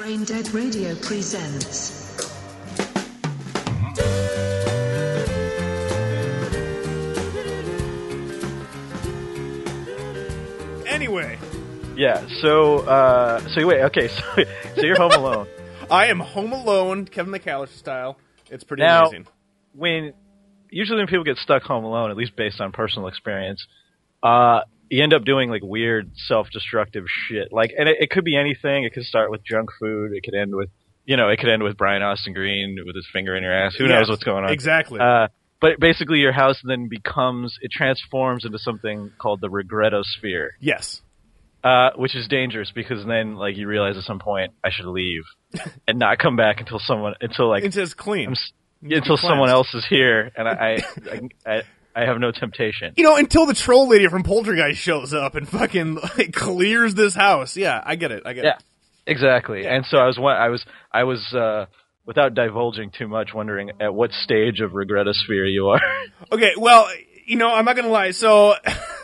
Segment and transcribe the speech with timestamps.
[0.00, 2.00] Brain Dead Radio presents.
[10.86, 11.38] Anyway,
[11.96, 12.26] Yeah.
[12.40, 13.82] So, uh, so wait.
[13.84, 14.08] Okay.
[14.34, 14.44] So,
[14.76, 15.46] so you're home alone.
[15.90, 18.16] I am home alone, Kevin McAllister style.
[18.50, 19.26] It's pretty Now- amazing.
[19.74, 20.12] when
[20.70, 23.64] usually when people get stuck home alone, at least based on personal experience,
[24.22, 24.60] uh,
[24.90, 27.52] you end up doing like weird self-destructive shit.
[27.52, 28.84] Like, and it, it could be anything.
[28.84, 30.12] It could start with junk food.
[30.12, 30.68] It could end with,
[31.04, 33.76] you know, it could end with Brian Austin Green with his finger in your ass.
[33.76, 34.52] Who knows what's going on?
[34.52, 34.98] Exactly.
[35.00, 35.28] Uh,
[35.60, 41.02] but basically, your house then becomes it transforms into something called the regretosphere, yes.
[41.62, 45.22] uh, which is dangerous because then like you realize at some point I should leave
[45.86, 48.28] and not come back until someone until like It says clean.
[48.28, 48.36] I'm
[48.82, 50.78] until someone else is here, and I, I,
[51.12, 51.62] I, I
[51.96, 52.94] have no temptation.
[52.96, 57.14] You know, until the troll lady from Poltergeist shows up and fucking like, clears this
[57.14, 57.56] house.
[57.56, 58.22] Yeah, I get it.
[58.24, 58.48] I get it.
[58.48, 58.62] Yeah, it.
[59.06, 59.66] exactly.
[59.66, 61.66] And so I was, wa- I was, I was, uh,
[62.06, 65.80] without divulging too much, wondering at what stage of regretosphere you are.
[66.32, 66.86] Okay, well,
[67.26, 68.12] you know, I'm not gonna lie.
[68.12, 68.54] So,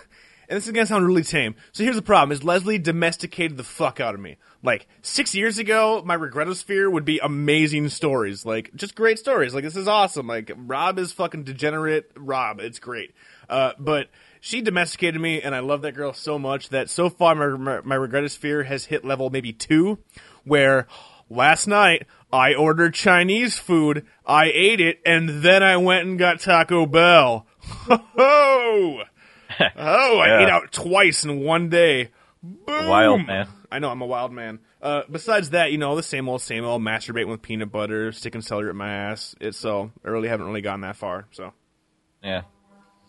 [0.49, 1.55] and this is gonna sound really tame.
[1.73, 4.37] So here's the problem: is Leslie domesticated the fuck out of me.
[4.63, 9.55] Like six years ago, my regretosphere would be amazing stories, like just great stories.
[9.55, 10.27] Like this is awesome.
[10.27, 12.11] Like Rob is fucking degenerate.
[12.17, 13.15] Rob, it's great.
[13.49, 14.09] Uh, but
[14.41, 17.97] she domesticated me, and I love that girl so much that so far my my,
[17.97, 19.99] regretosphere has hit level maybe two,
[20.45, 20.87] where
[21.29, 26.41] last night I ordered Chinese food, I ate it, and then I went and got
[26.41, 27.47] Taco Bell.
[28.19, 29.03] Oh,
[29.77, 30.19] oh!
[30.19, 32.11] I ate out twice in one day.
[32.43, 32.89] Boom.
[32.89, 33.49] Wild man.
[33.71, 34.61] I know I'm a wild man.
[34.81, 36.83] Uh, besides that, you know, the same old, same old.
[36.83, 39.35] Masturbating with peanut butter, sticking celery up my ass.
[39.41, 41.27] It's so I really haven't really gone that far.
[41.33, 41.53] So
[42.23, 42.43] Yeah.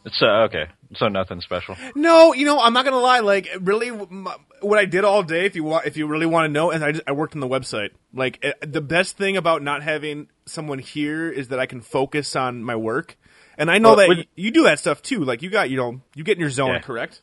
[0.05, 0.67] It's uh, okay.
[0.95, 1.75] So nothing special.
[1.93, 3.19] no, you know, I'm not gonna lie.
[3.19, 4.27] Like, really, m-
[4.61, 6.81] what I did all day, if you want, if you really want to know, and
[6.83, 7.89] I, just, I worked on the website.
[8.13, 12.37] Like, eh, the best thing about not having someone here is that I can focus
[12.37, 13.17] on my work.
[13.57, 15.23] And I know Well, that y- you do that stuff too.
[15.23, 16.79] Like, you got, you know, you get in your zone, Yeah.
[16.79, 17.21] correct?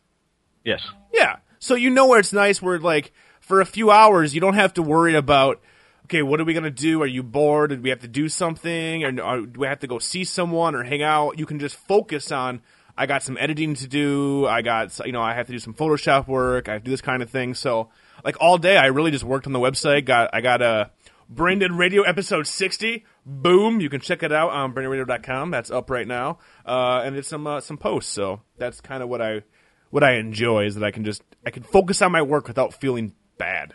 [0.65, 0.87] Yes.
[1.13, 1.37] Yeah.
[1.59, 4.75] So you know where it's nice where like for a few hours you don't have
[4.75, 5.61] to worry about
[6.07, 7.01] okay, what are we gonna do?
[7.03, 7.71] Are you bored?
[7.71, 9.05] Do we have to do something?
[9.05, 11.39] Or, or uh, do we have to go see someone or hang out?
[11.39, 12.61] You can just focus on.
[12.97, 14.47] I got some editing to do.
[14.47, 16.69] I got you know I have to do some Photoshop work.
[16.69, 17.55] I have to do this kind of thing.
[17.55, 17.89] So
[18.25, 20.05] like all day I really just worked on the website.
[20.05, 20.91] Got I got a
[21.29, 23.05] Brain Dead Radio episode 60.
[23.27, 23.81] Boom!
[23.81, 25.51] You can check it out on braindeadradio.com.
[25.51, 28.13] That's up right now, uh, and it's some uh, some posts.
[28.13, 29.43] So that's kind of what I
[29.91, 32.75] what I enjoy is that I can just I can focus on my work without
[32.75, 33.75] feeling bad.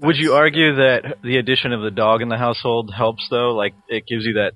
[0.00, 3.50] Would you argue that the addition of the dog in the household helps though?
[3.54, 4.52] Like it gives you that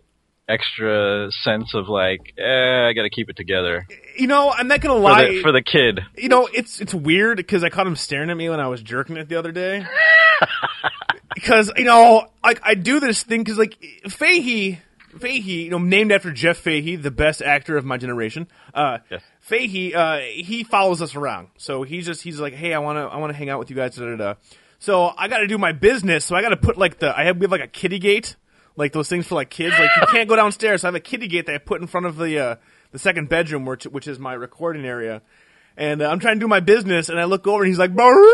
[0.48, 3.86] extra sense of like, eh, I got to keep it together
[4.18, 5.28] You know, I'm not gonna for lie.
[5.30, 6.00] the for the kid.
[6.16, 8.82] you know, it's it's weird because I caught him staring at me when I was
[8.82, 9.84] jerking it the other day.
[11.42, 13.76] Because you know, like I do this thing because like
[14.08, 14.80] Fahey,
[15.18, 18.46] Fahey, you know, named after Jeff Fahey, the best actor of my generation.
[18.72, 19.22] Uh, Yes.
[19.40, 23.02] Fahey, uh, he follows us around, so he's just he's like, hey, I want to
[23.02, 23.96] I want to hang out with you guys.
[23.96, 24.34] Da, da, da.
[24.78, 26.24] So I got to do my business.
[26.24, 28.36] So I got to put like the I have we have like a kitty gate,
[28.76, 29.76] like those things for like kids.
[29.76, 30.82] Like you can't go downstairs.
[30.82, 32.56] So I have a kitty gate that I put in front of the uh,
[32.92, 35.22] the second bedroom, which which is my recording area.
[35.76, 37.92] And uh, I'm trying to do my business, and I look over, and he's like,
[37.92, 38.30] "Brrr."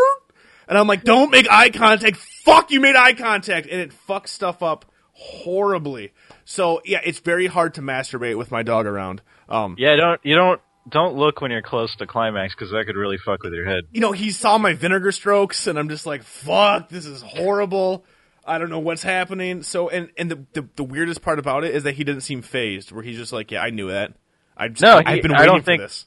[0.69, 2.15] And I'm like, "Don't make eye contact."
[2.45, 6.13] Fuck, you made eye contact, and it fucks stuff up horribly.
[6.45, 9.21] So yeah, it's very hard to masturbate with my dog around.
[9.49, 12.95] Um, Yeah, don't you don't don't look when you're close to climax because that could
[12.95, 13.83] really fuck with your head.
[13.91, 18.05] you know, he saw my vinegar strokes, and I'm just like, "Fuck, this is horrible."
[18.45, 19.61] I don't know what's happening.
[19.63, 22.41] So, and and the, the the weirdest part about it is that he didn't seem
[22.41, 22.91] phased.
[22.91, 24.13] Where he's just like, "Yeah, I knew that.
[24.57, 26.05] I just, No, I've he- been I waiting don't for think- this."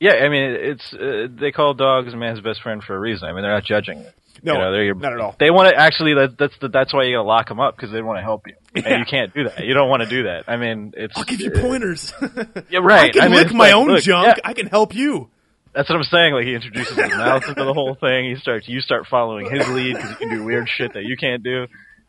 [0.00, 3.28] Yeah, I mean it's uh, they call dogs a man's best friend for a reason.
[3.28, 4.04] I mean they're not judging.
[4.42, 5.34] No, you know, they're your, not at all.
[5.40, 6.14] They want to actually.
[6.14, 8.46] That, that's the, that's why you gotta lock them up because they want to help
[8.46, 8.82] you, Yeah.
[8.86, 9.64] and you can't do that.
[9.64, 10.44] You don't want to do that.
[10.46, 11.16] I mean, it's.
[11.18, 12.12] I'll give you pointers.
[12.70, 13.10] Yeah, right.
[13.16, 14.26] I can mean, lick my like, own look, junk.
[14.26, 15.28] yeah, I can help you.
[15.74, 16.34] that's what I'm saying.
[16.34, 18.26] Like he introduces his mouth into the whole thing.
[18.32, 18.68] He starts.
[18.68, 21.66] You start following his lead because you can do weird shit that you can't do,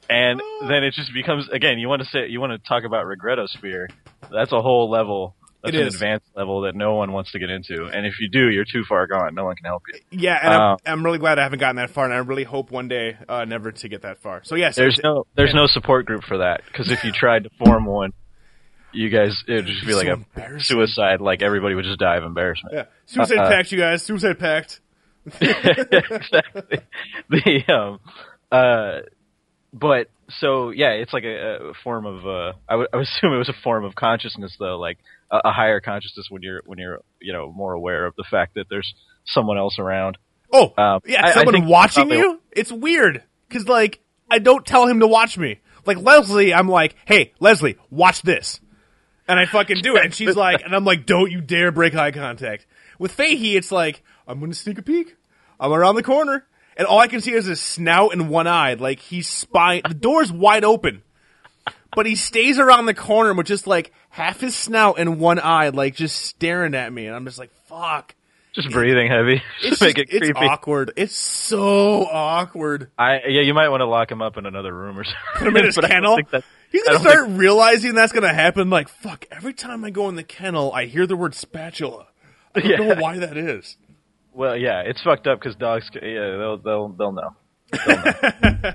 [0.08, 1.80] and then it just becomes again.
[1.80, 3.88] You want to say you want to talk about regretosphere.
[4.32, 5.36] That's a whole level.
[5.64, 5.96] That's It an is.
[5.96, 8.84] advanced level that no one wants to get into, and if you do, you're too
[8.88, 9.36] far gone.
[9.36, 10.00] No one can help you.
[10.12, 12.46] Yeah, and Uh, I'm, I'm really glad I haven't gotten that far, and I really
[12.46, 14.42] hope one day uh, never to get that far.
[14.44, 17.50] So yes, There's no there's no support group for that because if you tried to
[17.64, 18.14] form one,
[18.94, 20.08] you guys it would just be So like
[20.38, 21.20] a suicide.
[21.22, 22.74] Like everybody would just die of embarrassment.
[22.76, 22.86] yeah.
[23.06, 24.02] suicide uh, pact, you guys.
[24.04, 24.80] Suicide pact.
[25.42, 26.80] exactly.
[27.30, 28.00] The um,
[28.52, 29.02] uh,
[29.74, 30.08] but
[30.40, 33.38] so yeah, it's like a, a form of uh, I would I would assume it
[33.38, 34.98] was a form of consciousness though, like
[35.32, 38.56] a, a higher consciousness when you're when you're you know more aware of the fact
[38.56, 38.94] that there's
[39.26, 40.18] someone else around.
[40.52, 42.42] Oh, Um, yeah, I- I someone think watching probably- you.
[42.52, 44.00] It's weird because like
[44.32, 45.60] I don't tell him to watch me.
[45.86, 48.60] Like Leslie, I'm like, hey, Leslie, watch this.
[49.28, 50.06] And I fucking do it.
[50.06, 52.66] And she's like, and I'm like, don't you dare break eye contact.
[52.98, 55.16] With Fahey, it's like, I'm gonna sneak a peek.
[55.60, 56.46] I'm around the corner.
[56.78, 58.74] And all I can see is his snout and one eye.
[58.74, 59.82] Like he's spying.
[59.88, 61.04] The door's wide open.
[61.96, 65.70] But he stays around the corner with just like half his snout and one eye,
[65.70, 67.08] like just staring at me.
[67.08, 68.14] And I'm just like, fuck.
[68.54, 69.42] Just breathing heavy.
[69.62, 70.92] It's, Just make it it's awkward.
[70.96, 72.90] It's so awkward.
[72.98, 75.20] I yeah, you might want to lock him up in another room or something.
[75.36, 76.16] Put him in his kennel.
[76.16, 78.70] think He's gonna start realizing that's gonna happen.
[78.70, 82.08] Like, fuck, every time I go in the kennel, I hear the word spatula.
[82.56, 82.78] I don't Yeah.
[82.96, 83.78] know why that is.
[84.34, 85.90] Well, yeah, it's fucked up because dogs.
[85.94, 87.36] Yeah, they'll they'll they'll know.
[87.86, 88.74] They'll know.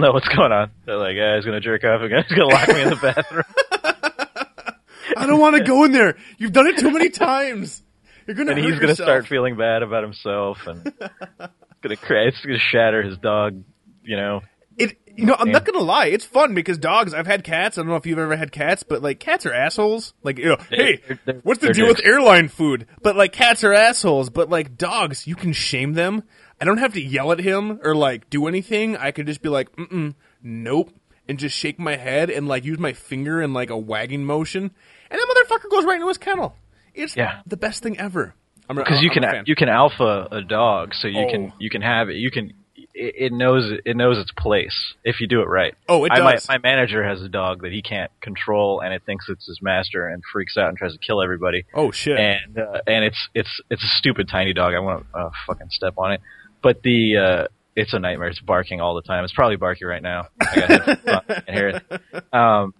[0.00, 0.70] They'll know what's going on.
[0.86, 2.24] They're like, yeah, he's gonna jerk off again.
[2.28, 3.44] He's gonna lock me in the bathroom,
[5.16, 6.16] I don't want to go in there.
[6.38, 7.82] You've done it too many times.
[8.26, 9.06] You're gonna and he's gonna yourself.
[9.06, 11.52] start feeling bad about himself, and it's
[11.82, 13.62] gonna cra- it's gonna shatter his dog.
[14.02, 14.40] You know,
[14.76, 16.06] It, you know, I'm not gonna lie.
[16.06, 17.14] It's fun because dogs.
[17.14, 17.78] I've had cats.
[17.78, 20.12] I don't know if you've ever had cats, but like cats are assholes.
[20.22, 22.86] Like, you know, hey, they're- they're- what's the they're deal with airline food?
[23.02, 24.28] But like cats are assholes.
[24.28, 26.22] But like dogs, you can shame them.
[26.60, 28.96] I don't have to yell at him or like do anything.
[28.96, 30.90] I could just be like, mm mm, nope,
[31.28, 34.70] and just shake my head and like use my finger in like a wagging motion,
[35.10, 36.56] and that motherfucker goes right into his kennel.
[36.94, 37.40] It's Yeah.
[37.46, 38.34] the best thing ever.
[38.68, 41.30] because you I'm can you can alpha a dog, so you Oh.
[41.30, 42.16] can you can have it.
[42.16, 42.52] You can
[42.94, 45.74] it, it knows it knows its place if you do it right.
[45.88, 46.48] Oh, it I, my, does.
[46.48, 50.06] my manager has a dog that he can't control, and it thinks it's his master
[50.08, 51.64] and freaks out and tries to kill everybody.
[51.72, 52.18] Oh shit.
[52.18, 54.74] and uh, and it's it's it's a stupid tiny dog.
[54.74, 56.20] I want to uh, fucking step on it,
[56.62, 57.46] but the uh,
[57.76, 58.28] it's a nightmare.
[58.28, 59.24] It's barking all the time.
[59.24, 60.28] It's probably barking right now.
[60.40, 61.20] I got headphones on.
[61.28, 62.34] I can hear it.
[62.34, 62.74] Um,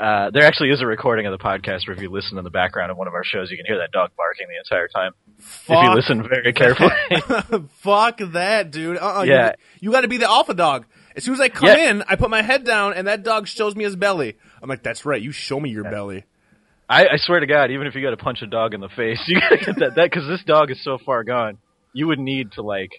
[0.00, 2.50] uh, there actually is a recording of the podcast where if you listen in the
[2.50, 5.12] background of one of our shows, you can hear that dog barking the entire time.
[5.38, 6.90] If you listen very carefully.
[7.82, 8.96] Fuck that, dude.
[8.96, 9.52] Uh-uh, Yeah.
[9.80, 10.86] You, got to be the alpha dog.
[11.14, 11.90] As soon as I come Yeah.
[11.90, 14.36] in, I put my head down, and that dog shows me his belly.
[14.60, 15.22] I'm like, that's right.
[15.22, 16.24] You show me your belly.
[16.88, 18.88] I, I swear to God, even if you got to punch a dog in the
[18.90, 21.58] face, you gotta get that that because this dog is so far gone.
[21.94, 22.90] You would need to like,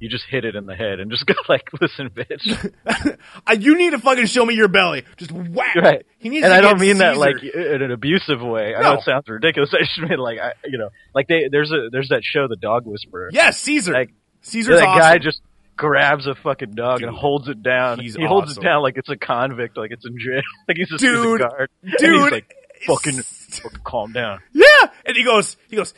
[0.00, 2.72] you just hit it in the head and just go like, listen, bitch.
[3.58, 5.04] You need to fucking show me your belly.
[5.16, 5.74] Just whack.
[5.76, 6.06] right.
[6.18, 8.74] He needs and to I don't mean that like in an abusive way.
[8.74, 8.98] I know No.
[8.98, 9.74] it sounds ridiculous.
[9.74, 12.56] I just mean like, I, you know, like they there's a there's that show, The
[12.56, 13.30] Dog Whisperer.
[13.32, 13.92] Yes, Cesar.
[13.92, 14.10] Like,
[14.42, 15.00] Cesar's that awesome.
[15.00, 15.40] guy just
[15.76, 17.98] grabs a fucking dog and holds it down.
[18.00, 18.62] he holds awesome.
[18.62, 21.70] it down like it's a convict, like it's in jail, like he's a Dude, guard.
[21.82, 22.54] And dude, he's like,
[22.86, 24.40] fucking, fucking calm down.
[24.52, 24.64] Yeah,
[25.06, 25.92] and he goes, he goes.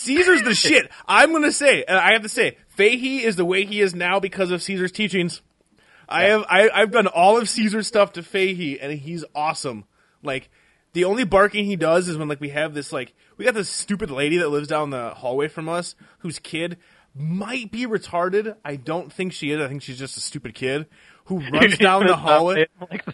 [0.00, 0.90] Cesar's the shit.
[1.06, 4.20] I'm gonna say, and I have to say, Fahey is the way he is now
[4.20, 5.42] because of Cesar's teachings.
[6.08, 9.84] I have, I, I've done all of Cesar's stuff to Fahey, and he's awesome.
[10.22, 10.50] Like,
[10.92, 13.68] the only barking he does is when like we have this like we got this
[13.68, 16.78] stupid lady that lives down the hallway from us whose kid
[17.14, 18.56] might be retarded.
[18.64, 19.60] I don't think she is.
[19.60, 20.86] I think she's just a stupid kid
[21.26, 22.66] who runs down the hallway.
[22.90, 23.04] like.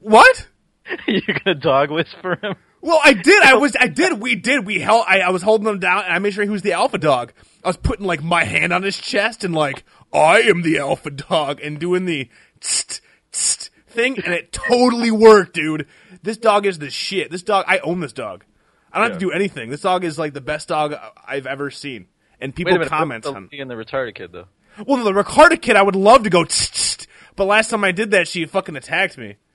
[0.00, 0.46] What?
[1.06, 2.54] You're gonna dog whisper him.
[2.84, 3.42] Well, I did.
[3.42, 3.74] I was.
[3.80, 4.20] I did.
[4.20, 4.66] We did.
[4.66, 5.06] We held.
[5.08, 7.32] I, I was holding him down, and I made sure he was the alpha dog.
[7.64, 11.10] I was putting like my hand on his chest and like I am the alpha
[11.10, 12.28] dog, and doing the
[12.60, 13.00] tst,
[13.32, 15.86] tst thing, and it totally worked, dude.
[16.22, 17.30] This dog is the shit.
[17.30, 17.64] This dog.
[17.66, 18.44] I own this dog.
[18.92, 19.70] I don't have to do anything.
[19.70, 20.94] This dog is like the best dog
[21.26, 22.06] I've ever seen,
[22.38, 22.88] and people minute.
[22.88, 23.48] comment on.
[23.50, 24.46] and the retarded kid though.
[24.86, 27.92] Well, the Ricardo kid, I would love to go tst, tst, but last time I
[27.92, 29.36] did that, she fucking attacked me.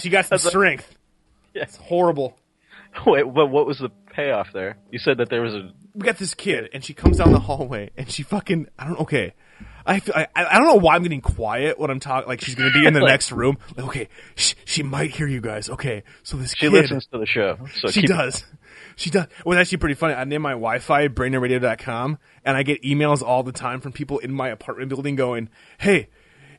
[0.00, 0.95] She got some strength.
[1.56, 1.62] Yeah.
[1.62, 2.36] It's horrible.
[3.06, 3.50] Wait, what?
[3.50, 4.78] What was the payoff there?
[4.90, 5.70] You said that there was a.
[5.94, 9.00] we got this kid, and she comes down the hallway, and she fucking I don't
[9.00, 9.34] okay.
[9.88, 12.26] I, feel, I I don't know why I'm getting quiet when I'm talking.
[12.28, 13.58] Like she's gonna be in the Like- next room.
[13.76, 15.68] Like okay, sh- she might hear you guys.
[15.70, 18.44] Okay, so this She kid, listens to the show, so she does.
[18.96, 19.24] She does.
[19.26, 20.14] It was actually pretty funny.
[20.14, 24.32] I named my Wi-Fi BrainRadio.com, and I get emails all the time from people in
[24.32, 25.48] my apartment building going,
[25.78, 26.08] "Hey,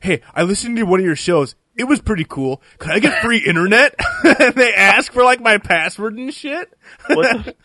[0.00, 1.54] hey, I listened to one of your shows.
[1.78, 2.60] It was pretty cool.
[2.78, 3.94] Could I get free internet?"
[4.24, 6.72] and they ask for like my password and shit.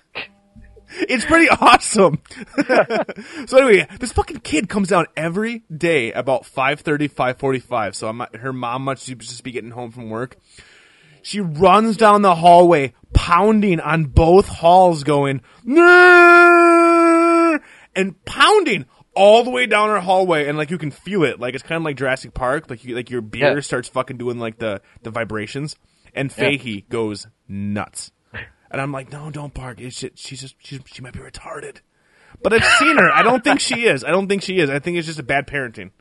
[0.96, 2.22] It's pretty awesome.
[3.48, 7.96] so anyway, this fucking kid comes down every day about 5.30, 5.45.
[7.96, 10.38] So I'm, her mom must just be getting home from work.
[11.24, 17.60] She runs down the hallway, pounding on both halls, going, "No!"
[17.96, 21.54] and pounding all the way down our hallway, and like you can feel it, like
[21.54, 23.60] it's kind of like Jurassic Park, like you, like your beer Yeah.
[23.62, 25.76] starts fucking doing like the the vibrations,
[26.16, 26.36] and Yeah.
[26.36, 28.12] Fahey goes nuts,
[28.72, 29.80] and I'm like, no, don't bark.
[29.80, 31.78] It's just, she's just she's, she might be retarded,
[32.42, 33.12] but I've seen her.
[33.12, 34.04] I don't think she is.
[34.04, 34.70] I don't think she is.
[34.70, 35.92] I think it's just a bad parenting,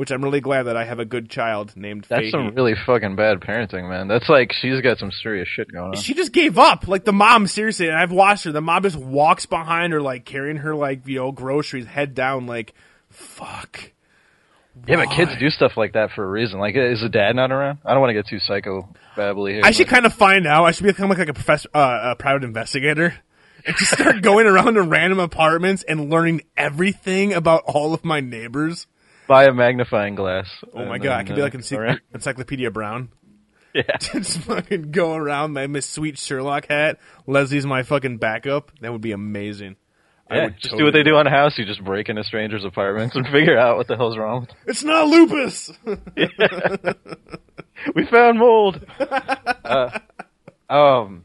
[0.00, 2.30] which I'm really glad that I have a good child named That's Fahey.
[2.30, 4.08] some really fucking bad parenting, man.
[4.08, 5.96] That's like she's got some serious shit going on.
[5.96, 6.88] She just gave up.
[6.88, 8.52] Like the mom, seriously, and I've watched her.
[8.52, 12.46] The mom just walks behind her, like carrying her, like you know, groceries, head down.
[12.46, 12.72] Like,
[13.10, 13.92] fuck.
[14.88, 16.60] Yeah, but kids do stuff like that for a reason.
[16.60, 17.80] Like, is the dad not around?
[17.84, 18.88] I don't want to get too psycho
[19.18, 19.62] babbly here.
[19.66, 20.64] I should kind of find out.
[20.64, 23.16] I should become like, like a professor, uh, a private investigator,
[23.66, 28.20] and just start going around to random apartments and learning everything about all of my
[28.20, 28.86] neighbors.
[29.30, 30.48] Buy a magnifying glass.
[30.74, 33.08] Oh my god, I could be uh, like Encycl- around- Encyclopedia Brown.
[33.72, 33.82] Yeah.
[34.00, 36.98] Just fucking go around my Miss Sweet Sherlock hat.
[37.28, 38.72] Leslie's my fucking backup.
[38.80, 39.76] That would be amazing.
[40.28, 41.56] I Yeah, would just do what they do on a house.
[41.56, 44.48] You just break into strangers' apartments and figure out what the hell's wrong.
[44.66, 45.70] It's not lupus.
[47.94, 48.84] We found mold.
[49.64, 49.98] uh,
[50.68, 51.24] um,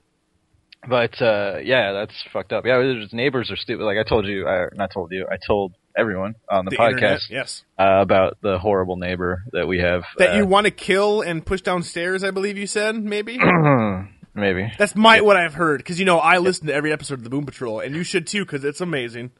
[0.87, 2.63] but uh, yeah, that's fucked up.
[2.67, 3.83] Yeah, neighbors are stupid.
[3.83, 5.25] Like I told you, I not told you.
[5.31, 7.63] I told everyone on the, The podcast internet, yes.
[7.79, 10.03] uh, about the horrible neighbor that we have.
[10.17, 13.37] That uh, you want to kill and push downstairs, I believe you said, maybe?
[14.33, 14.71] maybe.
[14.77, 17.29] That's my what I've heard because you know I listen to every episode of the
[17.29, 19.31] Boom Patrol, and you should too because it's amazing.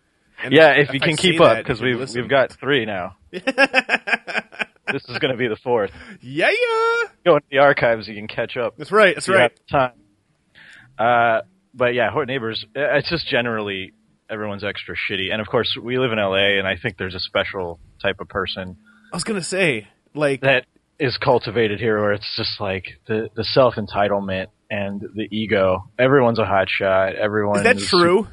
[0.44, 2.22] And Yeah, if you can say keep up, because we've listen.
[2.22, 3.16] we've got three now.
[3.32, 3.44] this
[5.08, 5.92] is going to be the fourth.
[6.22, 7.10] yeah, yeah.
[7.26, 8.78] Go into the archives, you can catch up.
[8.78, 9.16] That's right.
[9.16, 9.52] That's right.
[9.70, 9.92] time.
[10.98, 11.42] Uh,
[11.74, 12.66] but yeah, Hort neighbors.
[12.76, 13.94] uh, It's just generally
[14.30, 17.20] everyone's extra shitty, and of course we live in LA, and I think there's a
[17.20, 18.78] special type of person
[19.12, 20.66] I was gonna say like that
[21.00, 25.90] is cultivated here, where it's just like the the self entitlement and the ego.
[26.00, 27.16] Everyone's a hot shot.
[27.16, 28.28] Everyone is that true?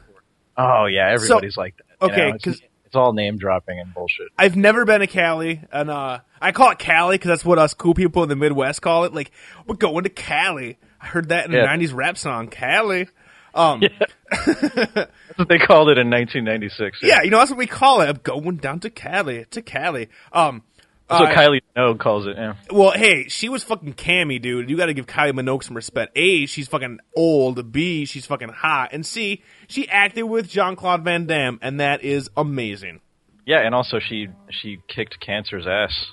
[0.57, 2.07] Oh yeah, everybody's like that.
[2.07, 2.35] okay, know?
[2.37, 4.27] It's- 'cause- it's all name dropping and bullshit.
[4.37, 7.73] I've never been to Cali, and uh, I call it Cali because that's what us
[7.73, 9.15] cool people in the Midwest call it.
[9.15, 9.31] Like
[9.67, 10.77] we're going to Cali.
[11.01, 11.65] I heard that in Yeah.
[11.65, 13.09] a '90s rap song, Cali.
[13.55, 13.83] Um,
[14.31, 17.01] That's what they called it in 1996.
[17.03, 18.09] yeah, you know that's what we call it.
[18.09, 20.09] I'm going down to Cali, to Cali.
[20.33, 20.63] Um,
[21.09, 22.37] that's what uh, Kylie Minogue calls it.
[22.37, 22.55] Yeah.
[22.71, 24.71] Well, hey, she was fucking Cammy, dude.
[24.71, 26.13] You got to give Kylie Minogue some respect.
[26.17, 27.73] A, she's fucking old.
[27.73, 28.91] B, she's fucking hot.
[28.93, 33.01] And C, she acted with Jean Claude Van Damme, and that is amazing.
[33.45, 36.07] Yeah, and also she she kicked cancer's ass.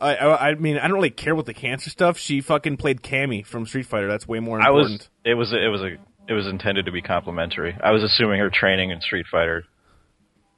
[0.00, 2.18] I, I, I mean, I don't really care with the cancer stuff.
[2.18, 4.08] She fucking played Cammy from Street Fighter.
[4.08, 5.00] That's way more I important.
[5.00, 5.96] was it was it was a
[6.28, 7.76] it was intended to be complimentary.
[7.82, 9.64] I was assuming her training in Street Fighter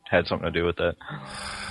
[0.05, 0.95] had something to do with that.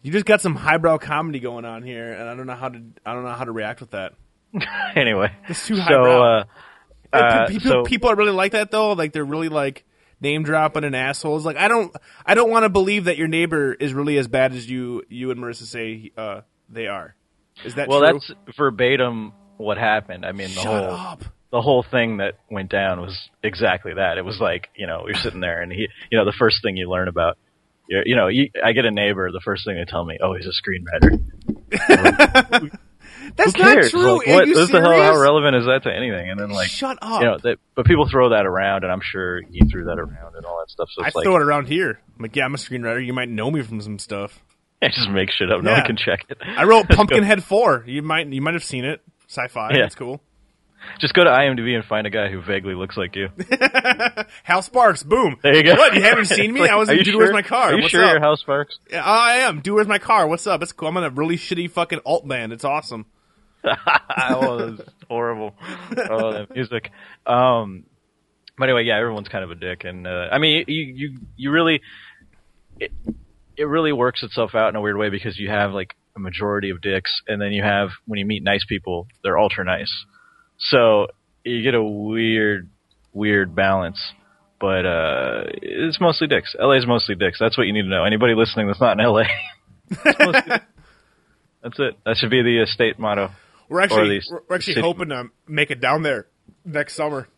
[0.00, 2.80] You just got some highbrow comedy going on here, and I don't know how to.
[3.04, 4.14] I don't know how to react with that.
[4.94, 6.44] anyway, It's too so uh,
[7.12, 8.92] uh, people, so people are really like that though.
[8.92, 9.84] Like they're really like
[10.20, 11.44] name dropping and assholes.
[11.44, 11.94] Like I don't,
[12.24, 15.30] I don't want to believe that your neighbor is really as bad as you, you
[15.30, 17.14] and Marissa say uh, they are.
[17.64, 18.20] Is that well, true?
[18.20, 20.24] that's verbatim what happened.
[20.24, 21.24] I mean, the Shut whole up.
[21.50, 24.18] The whole thing that went down was exactly that.
[24.18, 26.76] It was like you know you're sitting there and he you know the first thing
[26.76, 27.38] you learn about.
[27.90, 29.32] You're, you know, you, I get a neighbor.
[29.32, 31.22] The first thing they tell me, "Oh, he's a screenwriter."
[33.36, 33.92] That's Who cares?
[33.92, 34.18] not true.
[34.18, 35.02] Like, what, you what the hell?
[35.02, 36.30] How relevant is that to anything?
[36.30, 37.20] And then like, Shut up.
[37.20, 40.34] you know, that, but people throw that around, and I'm sure you threw that around
[40.36, 40.88] and all that stuff.
[40.92, 42.00] So I it's like, throw it around here.
[42.16, 43.04] I'm like, yeah, I'm a screenwriter.
[43.04, 44.42] You might know me from some stuff.
[44.82, 45.62] I just make shit up.
[45.62, 45.78] No Yeah.
[45.78, 46.38] one can check it.
[46.42, 47.84] I wrote Pumpkinhead Four.
[47.86, 49.02] You might, you might have seen it.
[49.28, 49.70] Sci-fi.
[49.72, 49.82] Yeah.
[49.82, 50.22] That's cool.
[51.00, 53.28] Just go to IMDb and find a guy who vaguely looks like you.
[54.42, 55.02] Hal Sparks.
[55.02, 55.36] Boom.
[55.42, 55.74] There you go.
[55.74, 55.94] What?
[55.94, 56.60] You haven't seen me?
[56.62, 57.20] Like, I was are in you Dude, sure?
[57.22, 57.70] Where's My Car?
[57.70, 58.12] Are you What's sure up?
[58.12, 58.78] you're Hal Sparks?
[58.90, 59.60] Yeah, I am.
[59.60, 60.26] Dude, Where's My Car?
[60.26, 60.62] What's up?
[60.62, 60.88] It's cool.
[60.88, 62.52] I'm on a really shitty fucking alt band.
[62.52, 63.06] It's awesome.
[63.64, 65.54] oh, that's horrible.
[65.96, 66.90] Oh, that music.
[67.26, 67.84] Um,
[68.56, 71.50] but anyway, yeah, everyone's kind of a dick, and uh, I mean, you you you
[71.50, 71.80] really,
[72.80, 72.92] it,
[73.56, 76.70] it really works itself out in a weird way because you have like a majority
[76.70, 79.92] of dicks, and then you have when you meet nice people, they're ultra nice.
[80.58, 81.08] So
[81.44, 82.68] you get a weird,
[83.12, 84.00] weird balance.
[84.60, 86.56] But uh, it's mostly dicks.
[86.58, 87.38] LA is mostly dicks.
[87.38, 88.04] That's what you need to know.
[88.04, 89.22] Anybody listening that's not in LA,
[89.90, 90.64] it's mostly dicks.
[91.62, 91.96] that's it.
[92.04, 93.30] That should be the uh, state motto.
[93.68, 96.26] We're actually these we're, we're actually hoping to make it down there
[96.64, 97.28] next summer.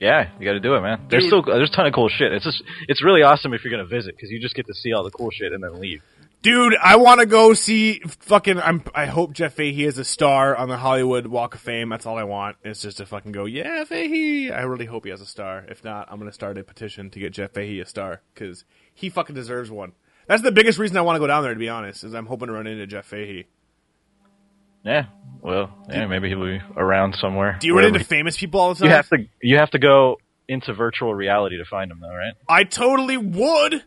[0.00, 1.06] Yeah, you got to do it, man.
[1.10, 1.28] There's Dude.
[1.28, 2.32] still there's a ton of cool shit.
[2.32, 4.92] It's just it's really awesome if you're gonna visit because you just get to see
[4.92, 6.02] all the cool shit and then leave.
[6.42, 8.58] Dude, I want to go see fucking.
[8.58, 8.82] I'm.
[8.94, 11.90] I hope Jeff Fahey is a star on the Hollywood Walk of Fame.
[11.90, 12.56] That's all I want.
[12.64, 13.44] It's just to fucking go.
[13.44, 14.50] Yeah, Fahey.
[14.50, 15.66] I really hope he has a star.
[15.68, 19.10] If not, I'm gonna start a petition to get Jeff Fahey a star because he
[19.10, 19.92] fucking deserves one.
[20.28, 21.52] That's the biggest reason I want to go down there.
[21.52, 23.46] To be honest, is I'm hoping to run into Jeff Fahey.
[24.82, 25.06] Yeah,
[25.42, 27.58] well, yeah, maybe he'll be around somewhere.
[27.60, 28.88] Do you run into famous people all the time?
[28.88, 30.16] You have to you have to go
[30.48, 32.32] into virtual reality to find him, though, right?
[32.48, 33.84] I totally would.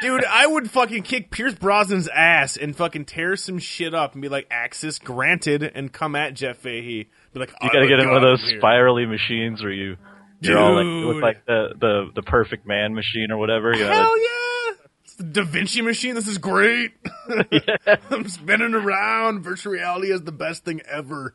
[0.00, 4.22] Dude, I would fucking kick Pierce Brosnan's ass and fucking tear some shit up and
[4.22, 7.08] be like, "Axis granted, and come at Jeff Fahey.
[7.32, 9.96] Be like, You got to get in one of those spirally machines where you
[10.40, 11.06] you're all like Dude.
[11.06, 13.72] with like the, the the perfect man machine or whatever.
[13.74, 14.74] You know, Hell yeah!
[15.04, 16.14] It's the Da Vinci machine.
[16.14, 16.92] This is great.
[18.10, 19.42] I'm spinning around.
[19.42, 21.34] Virtual reality is the best thing ever.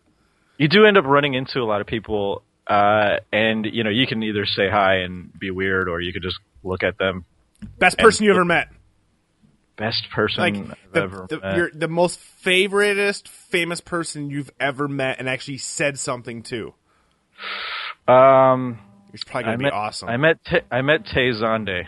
[0.58, 4.08] you do end up running into a lot of people, uh, and you know you
[4.08, 7.25] can either say hi and be weird, or you could just look at them.
[7.79, 8.70] Best person you ever met.
[9.75, 11.58] best person Like I've the, ever the, met.
[11.58, 16.74] you're the most favoritist famous person you've ever met and actually said something to.
[18.08, 18.79] Um,
[19.12, 20.10] He's probably gonna be met awesome.
[20.10, 20.38] I met
[20.72, 21.86] I met Tay Zonday.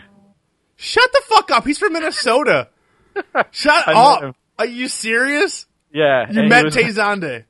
[0.76, 1.64] Shut the fuck up.
[1.64, 2.68] He's from Minnesota.
[3.50, 4.36] Shut up.
[4.58, 5.66] Are you serious?
[5.92, 7.44] Yeah, You met was- Tay Zonday.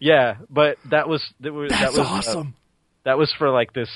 [0.00, 2.54] Yeah, but that was that was That's that was uh, awesome.
[3.04, 3.90] that was for like this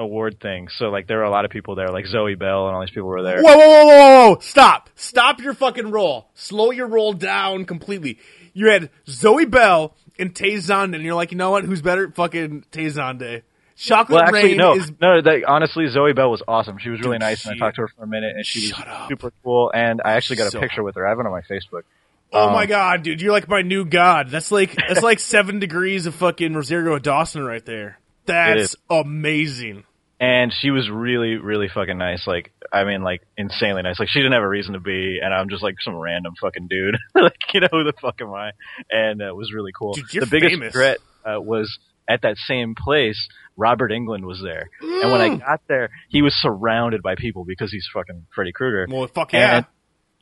[0.00, 0.68] award thing.
[0.76, 2.90] So like there were a lot of people there, like Zoe Bell and all these
[2.90, 3.42] people were there.
[3.42, 4.38] Whoa, whoa, whoa, whoa, whoa!
[4.40, 4.90] Stop!
[4.96, 6.30] Stop your fucking roll.
[6.34, 8.18] Slow your roll down completely.
[8.52, 11.64] You had Zoe Bell and Tay Zonday, and you're like, you know what?
[11.64, 12.10] Who's better?
[12.10, 13.42] Fucking Tay Zonday.
[13.76, 14.92] Chocolate Well, actually, Rain no, is.
[15.00, 15.22] no.
[15.22, 16.76] That, honestly, Zoe Bell was awesome.
[16.78, 18.60] She was really Dude, nice, and I talked to her for a minute, and she
[18.68, 19.08] was up.
[19.08, 19.70] super cool.
[19.72, 21.06] And I actually got a picture with her.
[21.06, 21.84] I have it on my Facebook.
[22.32, 23.20] Oh um, my god, dude!
[23.20, 24.28] You're like my new god.
[24.28, 27.98] That's like that's like seven degrees of fucking Rosario Dawson right there.
[28.26, 29.84] That's amazing.
[30.20, 32.26] And she was really, really fucking nice.
[32.26, 33.98] Like, I mean, like insanely nice.
[33.98, 36.68] Like, she didn't have a reason to be, and I'm just like some random fucking
[36.68, 36.96] dude.
[37.14, 38.50] like, you know, who the fuck am I?
[38.90, 39.94] And uh, it was really cool.
[39.94, 40.74] Dude, the biggest famous.
[40.74, 43.28] regret uh, was at that same place.
[43.56, 45.40] Robert Englund was there, and when I Mm.
[45.40, 48.86] got there, he was surrounded by people because he's fucking Freddy Krueger.
[48.90, 49.56] Well, fuck yeah.
[49.58, 49.66] And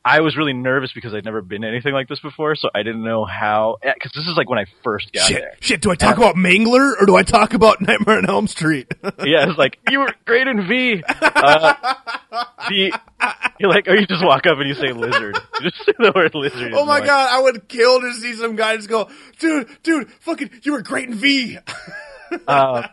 [0.03, 2.83] I was really nervous because I'd never been to anything like this before, so I
[2.83, 3.77] didn't know how.
[3.81, 5.55] Because this is like when I first got shit, there.
[5.59, 5.81] shit.
[5.81, 8.93] Do I talk about Mangler or do I talk about Nightmare on Elm Street?
[9.25, 11.03] Yeah, it's like you were great in V.
[11.05, 11.73] Uh,
[12.69, 12.97] the
[13.59, 15.37] you're like, or you just walk up and you say lizard.
[15.59, 16.73] You just say the word lizard.
[16.73, 20.49] oh my god, I would kill to see some guy just go, dude, dude, fucking,
[20.63, 21.57] you were great in V.
[22.47, 22.87] Uh,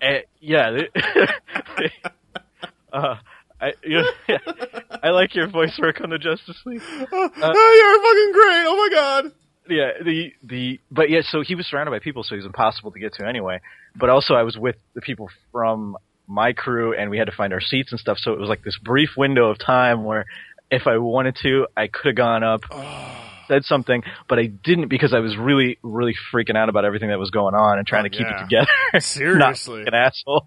[0.00, 0.82] eh, yeah.
[2.92, 3.16] uh,
[3.64, 4.10] I, you know,
[5.02, 6.82] I like your voice work on the Justice League.
[6.82, 8.64] Oh, uh, oh, you're fucking great.
[8.66, 9.32] Oh my god.
[9.68, 12.90] yeah, the the but yeah, so he was surrounded by people, so he was impossible
[12.92, 13.60] to get to anyway.
[13.96, 17.52] But also, I was with the people from my crew, and we had to find
[17.52, 18.18] our seats and stuff.
[18.18, 20.26] So it was like this brief window of time where,
[20.70, 23.30] if I wanted to, I could have gone up, oh.
[23.48, 27.18] said something, but I didn't because I was really, really freaking out about everything that
[27.18, 28.40] was going on and trying Oh, to keep yeah.
[28.40, 28.66] it together.
[29.00, 29.84] Seriously.
[29.86, 30.46] an asshole.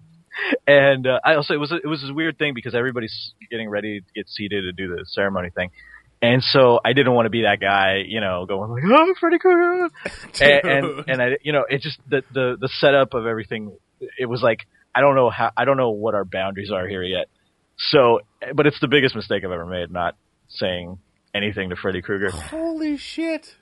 [0.66, 3.68] And uh, I also it was a, it was this weird thing because everybody's getting
[3.68, 5.70] ready to get seated to do the ceremony thing.
[6.20, 9.38] And so I didn't want to be that guy, you know, going like, "Oh, Freddy
[9.38, 9.88] Krueger,"
[10.40, 13.76] and, and and I, you know, it just the the the setup of everything.
[14.18, 17.02] It was like I don't know how I don't know what our boundaries are here
[17.02, 17.26] yet.
[17.90, 18.20] So,
[18.54, 20.16] but it's the biggest mistake I've ever made, not
[20.48, 20.98] saying
[21.34, 22.30] anything to Freddy Krueger.
[22.30, 23.54] Holy shit.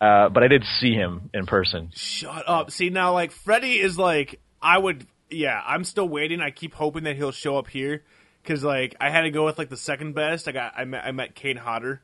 [0.00, 1.90] Uh, but I did see him in person.
[1.94, 2.72] Shut up.
[2.72, 6.40] See, now, like, Freddy is like, I would, yeah, I'm still waiting.
[6.40, 8.04] I keep hoping that he'll show up here.
[8.44, 10.48] Cause, like, I had to go with, like, the second best.
[10.48, 12.02] I got, I met, I met Kane Hodder.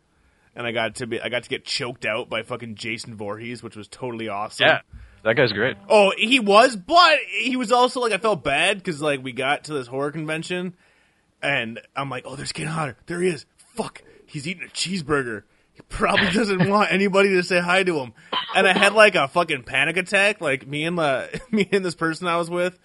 [0.55, 3.62] And I got to be, I got to get choked out by fucking Jason Voorhees,
[3.62, 4.67] which was totally awesome.
[4.67, 4.81] Yeah,
[5.23, 5.77] that guy's great.
[5.88, 9.64] Oh, he was, but he was also like I felt bad because like we got
[9.64, 10.75] to this horror convention,
[11.41, 12.97] and I'm like, oh, there's Kane Hodder.
[13.07, 13.47] There he is.
[13.75, 15.45] Fuck, he's eating a cheeseburger.
[15.75, 18.12] He probably doesn't want anybody to say hi to him.
[18.57, 20.41] And I had like a fucking panic attack.
[20.41, 22.79] Like me and the me and this person I was with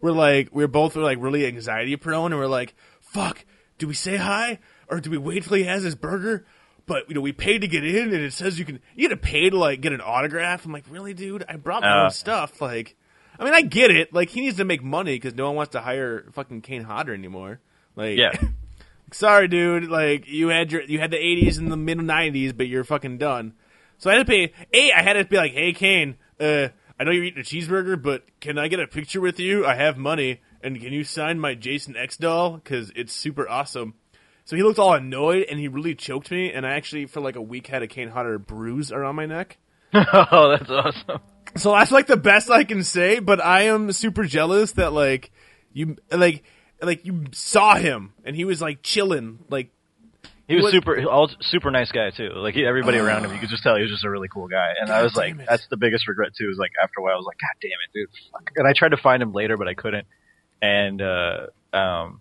[0.00, 3.44] were like we're both were like really anxiety prone, and we're like, fuck,
[3.78, 4.58] do we say hi
[4.88, 6.44] or do we wait till he has his burger?
[6.86, 9.14] But you know, we paid to get in, and it says you can you got
[9.14, 10.64] to pay to like get an autograph.
[10.64, 11.44] I'm like, really, dude?
[11.48, 12.04] I brought my Uh.
[12.04, 12.60] own stuff.
[12.60, 12.96] Like,
[13.38, 14.12] I mean, I get it.
[14.12, 17.14] Like, he needs to make money because no one wants to hire fucking Kane Hodder
[17.14, 17.60] anymore.
[17.96, 18.32] Like, Yeah.
[19.12, 19.88] sorry, dude.
[19.88, 23.18] Like, you had your you had the '80s and the mid '90s, but you're fucking
[23.18, 23.54] done.
[23.98, 24.52] So I had to pay.
[24.72, 26.16] A, I had to be like, hey, Kane.
[26.40, 26.68] Uh,
[27.00, 29.64] I know you're eating a cheeseburger, but can I get a picture with you?
[29.64, 33.94] I have money, and can you sign my Jason X doll because it's super awesome.
[34.44, 37.36] So he looked all annoyed, and he really choked me, and I actually for like
[37.36, 39.56] a week had a Kane Hodder bruise around my neck.
[39.94, 41.20] oh, that's awesome.
[41.56, 45.30] So that's like the best I can say, but I am super jealous that like
[45.72, 46.44] you like
[46.82, 49.72] like you saw him and he was like chilling like
[50.50, 52.30] He was What- super, all super nice guy too.
[52.34, 54.48] Like he, everybody around him, you could just tell he was just a really cool
[54.48, 54.72] guy.
[54.80, 55.46] And I was like, it.
[55.48, 56.48] that's the biggest regret too.
[56.50, 58.08] Is like after a while, I was like, God damn it, dude.
[58.32, 58.50] Fuck.
[58.56, 60.06] And I tried to find him later, but I couldn't.
[60.60, 62.20] And uh, um,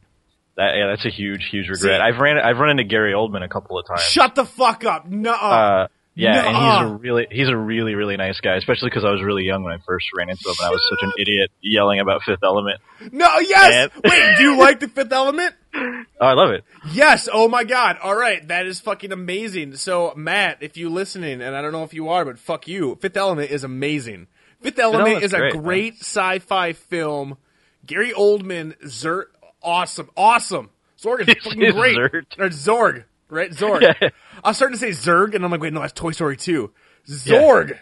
[0.56, 2.00] that yeah, that's a huge, huge regret.
[2.00, 4.02] See- I've ran, I've run into Gary Oldman a couple of times.
[4.04, 5.08] shut the fuck up.
[5.08, 5.32] No.
[5.34, 8.56] Uh, yeah, and he's a really, he's a really, really nice guy.
[8.58, 10.82] Especially because I was really young when I first ran into him, and I was
[10.90, 12.82] such an idiot yelling about Fifth Element.
[13.12, 13.90] no, yes.
[13.94, 14.02] man.
[14.04, 15.56] Wait, do you like the Fifth Element?
[15.76, 16.64] Oh, I love it.
[16.92, 17.30] Yes.
[17.32, 17.98] Oh my god.
[18.02, 19.76] All right, that is fucking amazing.
[19.76, 22.96] So Matt, if you listening, and I don't know if you are, but fuck you.
[23.02, 24.28] Fifth Element is amazing.
[24.62, 26.02] Fifth Element Element's is a great, man.
[26.02, 27.38] sci-fi film.
[27.86, 29.26] Gary Oldman, Zert,
[29.64, 30.70] awesome, awesome.
[31.00, 31.98] Zorg is fucking It's great.
[31.98, 32.26] Zert.
[32.38, 33.52] Or Zorg, right?
[33.52, 33.82] Zorg.
[34.02, 34.10] Yeah.
[34.44, 36.72] I was starting to say Zurg, and I'm like, wait, no, that's Toy Story 2.
[37.08, 37.78] Zorg.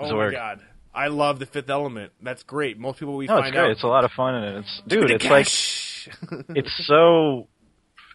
[0.00, 0.60] Oh my god.
[0.94, 2.12] I love the Fifth Element.
[2.22, 2.78] That's great.
[2.78, 3.64] Most people we No, it's find great.
[3.64, 3.70] out.
[3.70, 5.10] It's a lot of fun, and it's dude.
[5.10, 5.46] It's like
[6.50, 7.48] it's so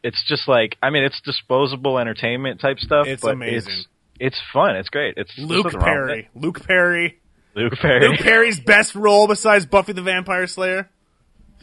[0.04, 3.08] it's just like I mean, it's disposable entertainment type stuff.
[3.08, 3.74] It's but amazing.
[3.74, 3.88] It's,
[4.20, 4.76] it's fun.
[4.76, 5.16] It's great.
[5.18, 6.20] It's Luke nothing wrong with Perry.
[6.34, 6.40] it.
[6.40, 7.20] Luke Perry.
[7.56, 8.08] Luke Perry.
[8.10, 10.90] Luke Perry's best role besides Buffy the Vampire Slayer.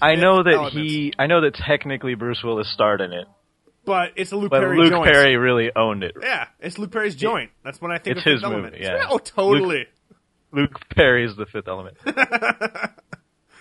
[0.02, 0.74] I know that Elements.
[0.76, 1.12] he.
[1.18, 3.26] I know that technically Bruce Willis starred in it,
[3.84, 5.04] But it's a Luke but Perry Luke joint.
[5.04, 6.14] Perry really owned it.
[6.20, 7.50] Yeah, it's Luke Perry's joint.
[7.64, 8.76] That's when I think It's of his Fifth movie, Element.
[8.80, 9.06] yeah.
[9.10, 9.86] Oh, totally.
[10.52, 11.96] Luke Perry is the fifth element.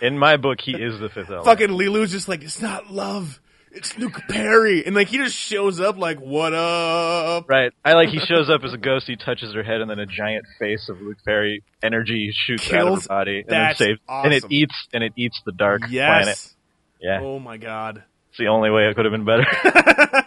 [0.00, 1.44] in my book, he is the fifth element.
[1.46, 3.40] Fucking Leeloo's just like, it's not love.
[3.72, 4.84] It's Luke Perry.
[4.84, 7.48] And like, he just shows up like, what up?
[7.48, 7.72] Right.
[7.84, 10.06] I like he shows up as a ghost, he touches her head, and then a
[10.06, 14.00] giant face of Luke Perry energy shoots out of her body, and That's then saves,
[14.08, 16.54] and it eats and it eats the dark planet.
[17.00, 18.02] Yeah, Oh my god.
[18.30, 19.46] it's the only way it could have been better.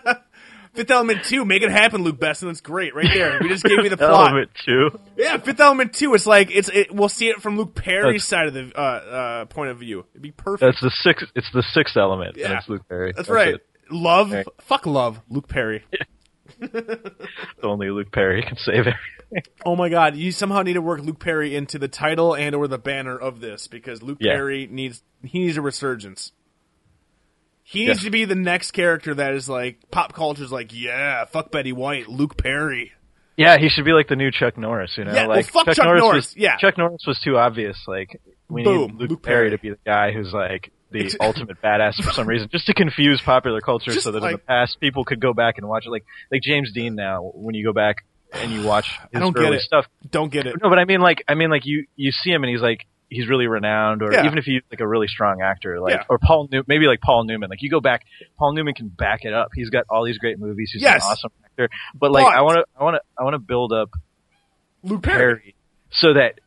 [0.73, 2.47] Fifth Element 2, make it happen, Luc Besson.
[2.47, 2.95] That's great.
[2.95, 3.37] Right there.
[3.41, 4.09] We just gave you the plot.
[4.09, 4.99] Fifth Element two.
[5.17, 6.13] Yeah, Fifth Element 2.
[6.15, 8.81] It's like, it's, it, we'll see it from Luke Perry's That's- side of the, uh,
[8.81, 10.05] uh, point of view.
[10.13, 10.61] It'd be perfect.
[10.61, 11.27] That's the sixth.
[11.35, 12.37] It's the sixth element.
[12.37, 12.47] Yeah.
[12.49, 13.13] and it's Luke Perry.
[13.15, 13.55] That's, right.
[13.55, 13.65] it.
[13.91, 14.31] Love.
[14.31, 14.47] Right.
[14.61, 15.19] Fuck love.
[15.29, 15.83] Luke Perry.
[17.63, 18.93] Only Luke Perry can save everything.
[19.65, 22.67] Oh my god, you somehow need to work Luke Perry into the title and or
[22.67, 24.33] the banner of this because Luke Yeah.
[24.35, 26.33] Perry needs he needs a resurgence.
[27.63, 31.51] He needs to be the next character that is like pop culture's like, yeah, fuck
[31.51, 32.91] Betty White, Luke Perry.
[33.37, 34.95] Yeah, he should be like the new Chuck Norris.
[34.97, 36.01] You know, Yeah, well, like fuck Chuck Norris.
[36.01, 36.57] Norris, Was, yeah.
[36.57, 37.77] Chuck Norris was too obvious.
[37.87, 39.49] Like we Boom, need Luke, Luke Perry, Perry.
[39.51, 43.21] to be the guy who's like the ultimate badass for some reason, just to confuse
[43.21, 45.89] popular culture, so that in the past people could go back and watch it.
[45.89, 49.51] Like like James Dean now, when you go back and you watch I don't get
[49.53, 49.61] it.
[49.61, 49.87] stuff.
[50.11, 50.55] Don't get it.
[50.61, 52.85] No, but I mean like I mean like you you see him and he's like
[53.13, 54.25] he's really renowned, or Yeah.
[54.25, 56.03] even if he's like a really strong actor, like Yeah.
[56.09, 57.49] or Paul New maybe like Paul Newman.
[57.49, 58.05] Like you go back,
[58.37, 59.49] Paul Newman can back it up.
[59.53, 60.71] He's got all these great movies.
[60.73, 61.03] He's Yes.
[61.05, 61.69] an awesome actor.
[61.95, 63.89] But like But- I want to I want to I want to build up
[64.83, 65.17] Luke Perry.
[65.17, 65.55] Perry
[65.91, 66.39] so that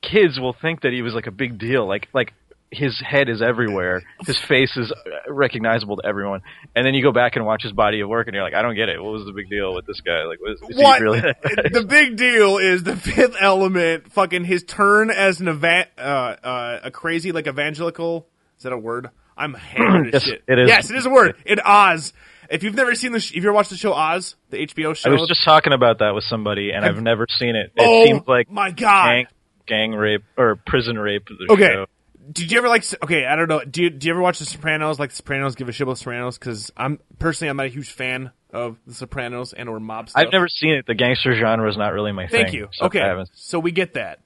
[0.00, 1.86] kids will think that he was like a big deal.
[1.86, 2.32] Like like
[2.70, 4.92] his head is everywhere, his face is
[5.26, 6.42] recognizable to everyone,
[6.76, 8.62] and then you go back and watch his body of work, and you're like, I
[8.62, 9.02] don't get it.
[9.02, 10.24] What was the big deal with this guy?
[10.24, 10.98] Like, was, is What?
[10.98, 11.20] he really?
[11.72, 16.80] the big deal is the fifth element, fucking his turn as an eva- uh, uh,
[16.84, 18.26] a crazy like evangelical.
[18.58, 19.08] Is that a word?
[19.36, 20.42] I'm hammered Yes, shit.
[20.48, 20.68] it is.
[20.68, 21.36] Yes, it is a word.
[21.46, 22.12] In Oz.
[22.50, 24.96] If you've never seen the, sh- if you ever watched the show Oz, the HBO
[24.96, 25.10] show.
[25.10, 27.72] I was just talking about that with somebody, and I've never seen it.
[27.76, 29.06] It oh seems like my god.
[29.10, 29.26] gang,
[29.66, 31.26] gang rape or prison rape.
[31.28, 31.72] The Okay.
[31.74, 31.86] show.
[32.30, 32.84] Did you ever like?
[33.02, 33.62] Okay, I don't know.
[33.64, 34.98] Do you, do you ever watch The Sopranos?
[34.98, 37.70] Like The Sopranos, give a shit about The Sopranos because I'm personally I'm not a
[37.70, 40.24] huge fan of The Sopranos and or mob stuff.
[40.24, 40.86] I've never seen it.
[40.86, 42.42] The gangster genre is not really my thing.
[42.44, 42.68] Thank you.
[42.72, 44.20] so okay, so we get that.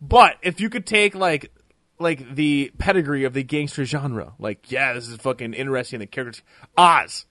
[0.00, 1.52] But if you could take like
[1.98, 6.00] like the pedigree of the gangster genre, like yeah, this is fucking interesting.
[6.00, 6.42] The characters,
[6.76, 7.26] Oz.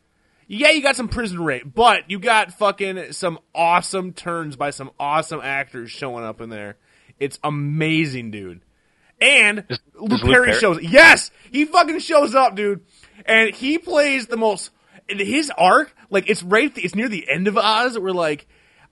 [0.50, 4.92] Yeah, you got some prison rape, but you got fucking some awesome turns by some
[4.98, 6.78] awesome actors showing up in there.
[7.20, 8.62] It's amazing, dude.
[9.20, 10.82] And Is- Luke is Luke Perry Perry- shows.
[10.82, 12.82] Yes, he fucking shows up, dude,
[13.26, 14.72] and he plays the most.
[15.10, 17.98] His arc, like it's right, it's near the end of Oz.
[17.98, 18.46] Where like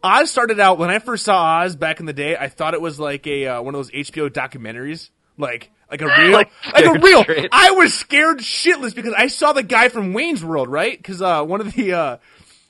[0.04, 2.38] Oz started out when I first saw Oz back in the day.
[2.38, 6.06] I thought it was like a uh, one of those HBO documentaries, like like a
[6.18, 7.22] real, like, Like a real.
[7.24, 7.50] straight.
[7.52, 10.98] I was scared shitless because I saw the guy from Wayne's World, right?
[10.98, 12.18] Because uh, one of the uh,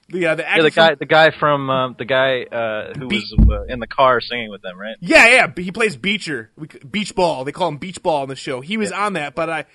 [0.09, 3.07] the uh, the Yeah, the from- guy, the guy from um, the guy uh, who
[3.07, 4.95] Be- was uh, in the car singing with them, right?
[4.99, 7.43] Yeah, yeah, he plays Beecher, we, Beach Ball.
[7.43, 8.61] They call him Beach Ball in the show.
[8.61, 9.65] He was on that, but I,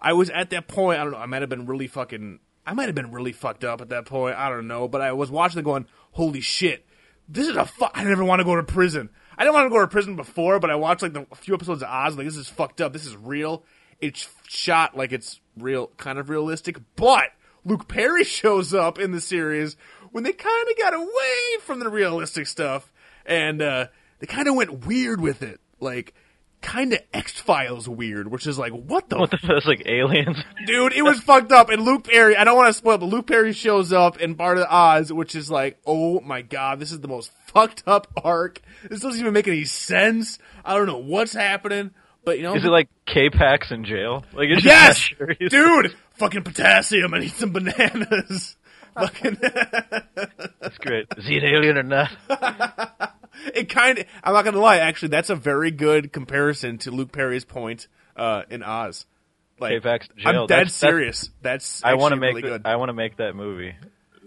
[0.00, 0.98] I was at that point.
[1.00, 1.18] I don't know.
[1.18, 2.40] I might have been really fucking.
[2.66, 4.36] I might have been really fucked up at that point.
[4.36, 6.84] I don't know, but I was watching it going, "Holy shit,
[7.28, 9.08] this is a fu- I never want to go to prison.
[9.38, 11.54] I didn't want to go to prison before, but I watched like the a few
[11.54, 12.16] episodes of Oz.
[12.16, 12.92] Like this is fucked up.
[12.92, 13.62] This is real.
[14.00, 16.78] It's shot like it's real, kind of realistic.
[16.96, 17.28] But
[17.66, 19.76] Luke Perry shows up in the series
[20.12, 22.92] when they kind of got away from the realistic stuff,
[23.26, 23.86] and uh,
[24.20, 26.14] they kind of went weird with it, like
[26.62, 30.38] kind of X Files weird, which is like what the What the that's like aliens?
[30.66, 31.68] dude, it was fucked up.
[31.68, 34.58] And Luke Perry, I don't want to spoil, but Luke Perry shows up in Part
[34.58, 38.06] of the Oz, which is like, oh my god, this is the most fucked up
[38.24, 38.60] arc.
[38.88, 40.38] This doesn't even make any sense.
[40.64, 41.90] I don't know what's happening,
[42.24, 44.24] but you know, Is it like K-Pax in jail?
[44.32, 47.14] Like it's just yes, dude, fucking potassium.
[47.14, 48.56] I need some bananas.
[48.94, 49.38] fucking,
[50.60, 51.06] That's great.
[51.16, 52.10] Is he an alien or not?
[53.54, 54.06] it kind of.
[54.24, 54.78] I'm not gonna lie.
[54.78, 59.06] Actually, that's a very good comparison to Luke Perry's point uh, in Oz.
[59.58, 61.30] Like, K-Pax in I'm dead That's- that's- serious.
[61.40, 63.74] That's I want to make really the- I want to make that movie.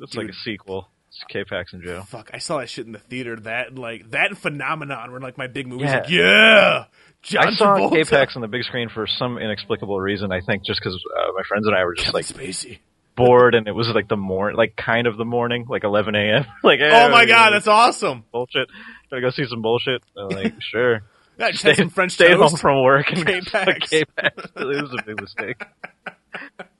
[0.01, 0.87] It's like a sequel.
[1.09, 2.03] It's K-Pax in jail.
[2.03, 3.35] Fuck, I saw that shit in the theater.
[3.35, 5.87] That like that Phenomenon were like my big movies.
[5.89, 5.99] Yeah.
[5.99, 6.85] Like, yeah,
[7.21, 8.03] John I saw Travolta.
[8.03, 10.31] K-Pax on the big screen for some inexplicable reason.
[10.31, 12.79] I think just because uh, my friends and I were just Kevin like Spacey.
[13.15, 16.45] bored, and it was like the morning, like kind of the morning, like 11 a.m.
[16.63, 18.23] like, hey, Oh my god, that's awesome.
[18.31, 18.69] bullshit.
[19.09, 20.01] Gotta go see some bullshit.
[20.17, 21.01] I'm like, sure.
[21.37, 23.89] Yeah, had some French stayed home from work and K-Pax.
[23.89, 24.35] K-Pax.
[24.57, 25.61] It was a big mistake.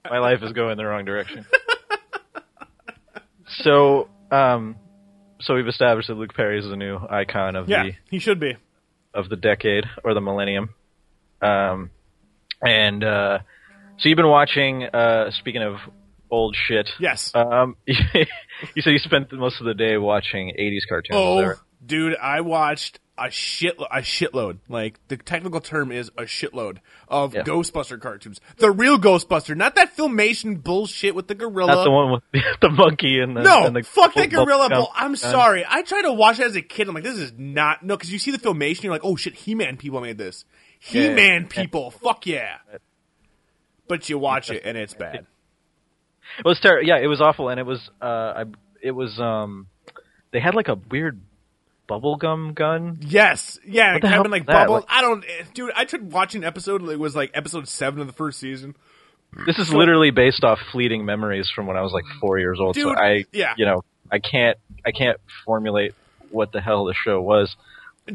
[0.10, 1.46] My life is going the wrong direction.
[3.64, 4.76] So, um,
[5.42, 8.40] so we've established that Luke Perry is the new icon of Yeah, the he should
[8.40, 8.58] be.
[9.14, 10.70] Of the decade or the millennium.
[11.42, 11.90] Um,
[12.62, 13.40] and uh,
[13.98, 14.84] so you've been watching.
[14.84, 15.76] Uh, speaking of
[16.32, 17.32] old shit, Yes.
[17.34, 17.96] um, you
[18.82, 21.16] said you spent most of the day watching '80s cartoons.
[21.18, 21.54] oh,
[21.86, 24.60] dude, I watched a shit a shitload.
[24.68, 26.78] Like the technical term is a shitload
[27.08, 27.44] of Yeah.
[27.44, 28.40] Ghostbuster cartoons.
[28.58, 31.76] The real Ghostbuster, not that filmation bullshit with the gorilla.
[31.76, 32.24] Not the one with
[32.62, 34.70] the, monkey and the No, and the fuck that gorilla.
[34.70, 34.92] Bull.
[34.96, 35.66] I'm sorry.
[35.68, 36.88] I tried to watch it as a kid.
[36.88, 39.34] I'm like, this is not no, because you see the filmation, you're like, oh shit,
[39.36, 40.46] He-Man people made this.
[40.80, 41.48] He-Man yeah.
[41.64, 42.58] people, fuck yeah.
[43.88, 45.26] But you watch it and it's bad.
[46.38, 46.88] It was terrible.
[46.88, 48.46] Yeah, it was awful, and it was uh, I,
[48.82, 49.68] it was um,
[50.32, 51.20] they had like a weird
[51.90, 53.00] bubblegum gun.
[53.02, 54.76] Yes, yeah, hell having like bubble.
[54.76, 55.72] Like- I don't, eh, dude.
[55.76, 56.88] I tried watching an episode.
[56.88, 58.76] It was like episode seven of the first season.
[59.46, 62.76] This is literally based off fleeting memories from when I was like four years old.
[62.76, 63.54] so I, yeah.
[63.58, 65.94] you know, I can't, I can't formulate
[66.32, 67.56] what the hell the show was.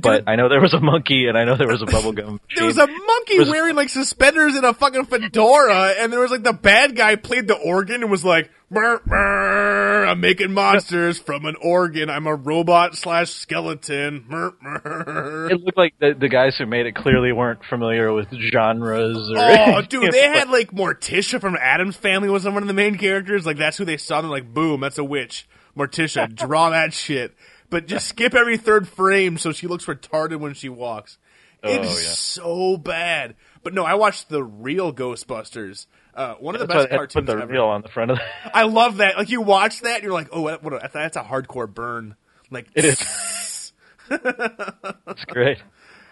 [0.00, 2.38] But I know there was a monkey, and I know there was a bubblegum.
[2.56, 6.30] There was a monkey was- wearing like suspenders and a fucking fedora, and there was
[6.30, 11.18] like the bad guy played the organ and was like, "Brr, brr, "I'm making monsters
[11.18, 12.08] from an organ.
[12.10, 16.94] I'm a robot slash skeleton." Brr." It looked like the, the guys who made it
[16.94, 19.30] clearly weren't familiar with genres.
[19.30, 22.96] Or Oh, dude, they had like Morticia from Addams Family was one of the main
[22.98, 23.44] characters.
[23.46, 24.20] Like that's who they saw.
[24.20, 25.48] They're like, boom, that's a witch.
[25.76, 27.34] Morticia, draw that shit.
[27.70, 31.18] But just skip every third frame so she looks retarded when she walks.
[31.62, 32.12] It's Oh, yeah.
[32.14, 33.36] so bad.
[33.62, 35.86] But no, I watched the real Ghostbusters.
[36.14, 37.46] Uh, one of the That's best had put the ever.
[37.46, 38.56] reel on the front of the.
[38.56, 39.16] I love that.
[39.16, 40.62] Like you watch that, you're like, oh, what?
[40.62, 42.14] what that's a hardcore burn.
[42.50, 43.72] Like It is.
[44.10, 45.58] It's great.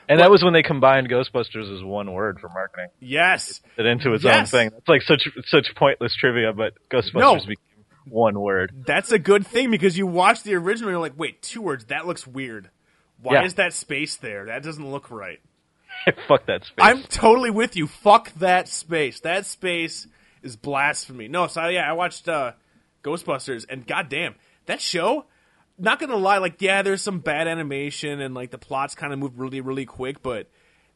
[0.08, 2.88] And that was when they combined Ghostbusters as one word for marketing.
[2.98, 3.60] yes.
[3.76, 4.38] It into its Yes.
[4.38, 4.70] own thing.
[4.76, 7.34] It's like such such pointless trivia, but Ghostbusters No.
[7.36, 7.56] became
[8.08, 8.84] one word.
[8.86, 11.86] That's a good thing because you watch the original, and you're like, wait, two words.
[11.86, 12.70] That looks weird.
[13.20, 13.44] Why Yeah.
[13.44, 14.46] is that space there?
[14.46, 15.40] That doesn't look right.
[16.28, 16.74] Fuck that space.
[16.80, 17.86] I'm totally with you.
[17.86, 19.20] Fuck that space.
[19.20, 20.06] That space
[20.42, 21.28] is blasphemy.
[21.28, 22.52] No, so yeah, I watched uh,
[23.04, 24.34] Ghostbusters, and goddamn,
[24.66, 25.26] that show.
[25.78, 29.18] Not gonna lie, like yeah, there's some bad animation and like the plots kind of
[29.18, 30.48] move really, really quick, but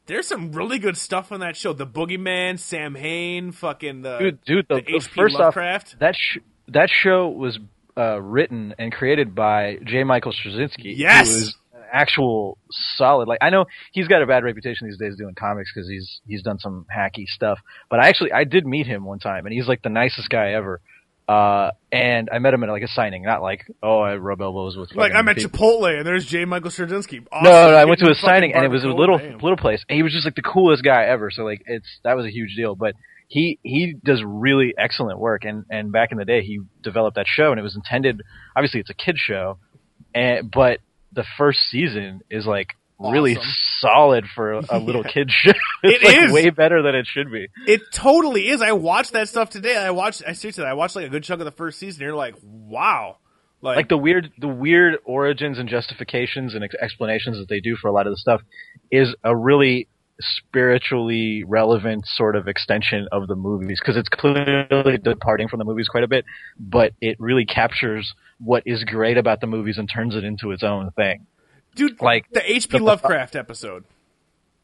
[0.06, 1.72] there's some really good stuff on that show.
[1.72, 4.66] The Boogeyman, Samhain, fucking the dude, dude.
[4.68, 5.12] The, the the- H.P.
[5.14, 5.94] first Lovecraft.
[5.94, 7.58] off, that sh- that show was
[7.96, 10.04] uh, written and created by J.
[10.04, 10.96] Michael Straczynski.
[10.96, 11.28] Yes!
[11.28, 12.58] who is an actual
[12.96, 13.28] solid.
[13.28, 16.42] Like I know he's got a bad reputation these days doing comics because he's he's
[16.42, 17.58] done some hacky stuff.
[17.88, 20.52] But I actually I did meet him one time, and he's like the nicest guy
[20.52, 20.80] ever.
[21.28, 24.76] Uh, and I met him at like a signing, not like oh I rub elbows
[24.76, 25.80] with like I'm at people.
[25.80, 26.44] Chipotle and there's J.
[26.44, 27.26] Michael Straczynski.
[27.32, 27.44] Awesome.
[27.44, 29.38] No, no, I went to a signing and it was a little Damn.
[29.38, 29.84] little place.
[29.88, 31.32] And he was just like the coolest guy ever.
[31.32, 32.76] So like it's that was a huge deal.
[32.76, 32.94] But
[33.28, 35.44] he he does really excellent work.
[35.44, 38.22] And and back in the day, he developed that show, and it was intended.
[38.56, 39.58] Obviously, it's a kid show,
[40.14, 40.80] and but
[41.12, 43.36] the first season is like really
[43.78, 45.52] solid for a, a little kid show.
[45.82, 46.32] It's It like is.
[46.32, 47.46] way better than it should be.
[47.66, 48.62] It totally is.
[48.62, 49.76] I watched that stuff today.
[49.76, 50.22] I watched.
[50.26, 52.02] I seriously, I watched like a good chunk of the first season.
[52.02, 53.18] And You're like, wow,
[53.60, 57.76] like, like the weird the weird origins and justifications and ex- explanations that they do
[57.76, 58.40] for a lot of the stuff
[58.90, 59.88] is a really
[60.20, 65.88] spiritually relevant sort of extension of the movies because it's clearly departing from the movies
[65.88, 66.24] quite a bit
[66.58, 70.62] but it really captures what is great about the movies and turns it into its
[70.62, 71.26] own thing
[71.74, 72.78] dude, like, the H.P.
[72.78, 73.84] the- Lovecraft episode.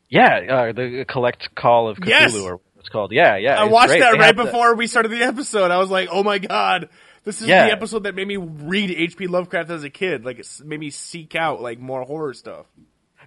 [0.09, 2.35] yeah uh, the collect call of cthulhu Yes!
[2.37, 4.01] or what it's called yeah yeah I watched great.
[4.01, 5.71] that They right have the- before we started the episode.
[5.71, 6.88] I was like, oh my god,
[7.25, 7.67] this is Yeah.
[7.67, 9.29] the episode that made me read H.P.
[9.29, 10.25] Lovecraft as a kid.
[10.25, 12.67] Like, it made me seek out like more horror stuff.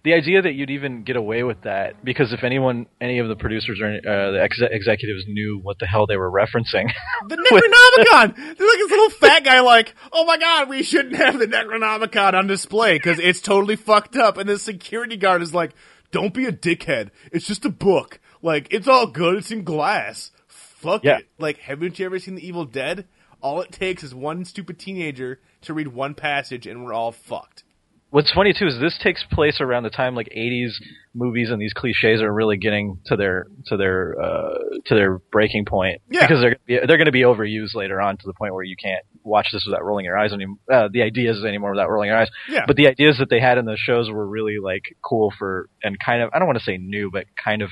[0.05, 3.35] The idea that you'd even get away with that because if anyone any of the
[3.35, 6.89] producers or uh, the ex- executives knew what the hell they were referencing
[7.27, 8.35] The Necronomicon.
[8.35, 12.33] There's like this little fat guy, like, oh my god, we shouldn't have the Necronomicon
[12.33, 14.37] on display because it's totally fucked up.
[14.37, 15.71] And the security guard is like,
[16.11, 17.09] don't be a dickhead.
[17.33, 18.19] It's just a book.
[18.41, 19.35] Like, it's all good.
[19.37, 20.31] It's in glass.
[20.47, 21.17] Fuck Yeah.
[21.17, 21.27] it.
[21.37, 23.05] Like, haven't you ever seen The Evil Dead?
[23.41, 27.63] All it takes is one stupid teenager to read one passage, and we're all fucked.
[28.11, 30.71] What's funny too is this takes place around the time like '80s
[31.13, 34.53] movies and these cliches are really getting to their to their uh,
[34.85, 36.21] to their breaking point Yeah.
[36.25, 38.63] because they're gonna be, they're going to be overused later on to the point where
[38.63, 40.57] you can't watch this without rolling your eyes anymore.
[40.71, 42.29] Uh, the ideas anymore without rolling your eyes.
[42.47, 42.63] Yeah.
[42.65, 45.97] But the ideas that they had in the shows were really like cool for and
[45.99, 47.69] kind of I don't want to say new, but kind of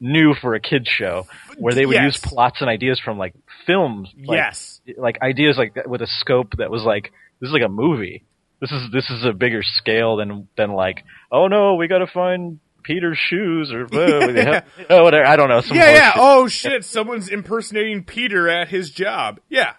[0.00, 1.26] new for a kids show
[1.58, 2.04] where they would Yes.
[2.04, 3.34] use plots and ideas from like
[3.66, 4.08] films.
[4.16, 4.80] Like, yes.
[4.96, 8.24] like ideas like that with a scope that was like this is like a movie.
[8.60, 12.06] This is this is a bigger scale than than like oh no we got to
[12.06, 16.12] find Peter's shoes or uh, oh, whatever I don't know Yeah, yeah.
[16.12, 16.16] horseshit.
[16.18, 19.40] Oh shit, someone's impersonating Peter at his job.
[19.48, 19.74] Yeah.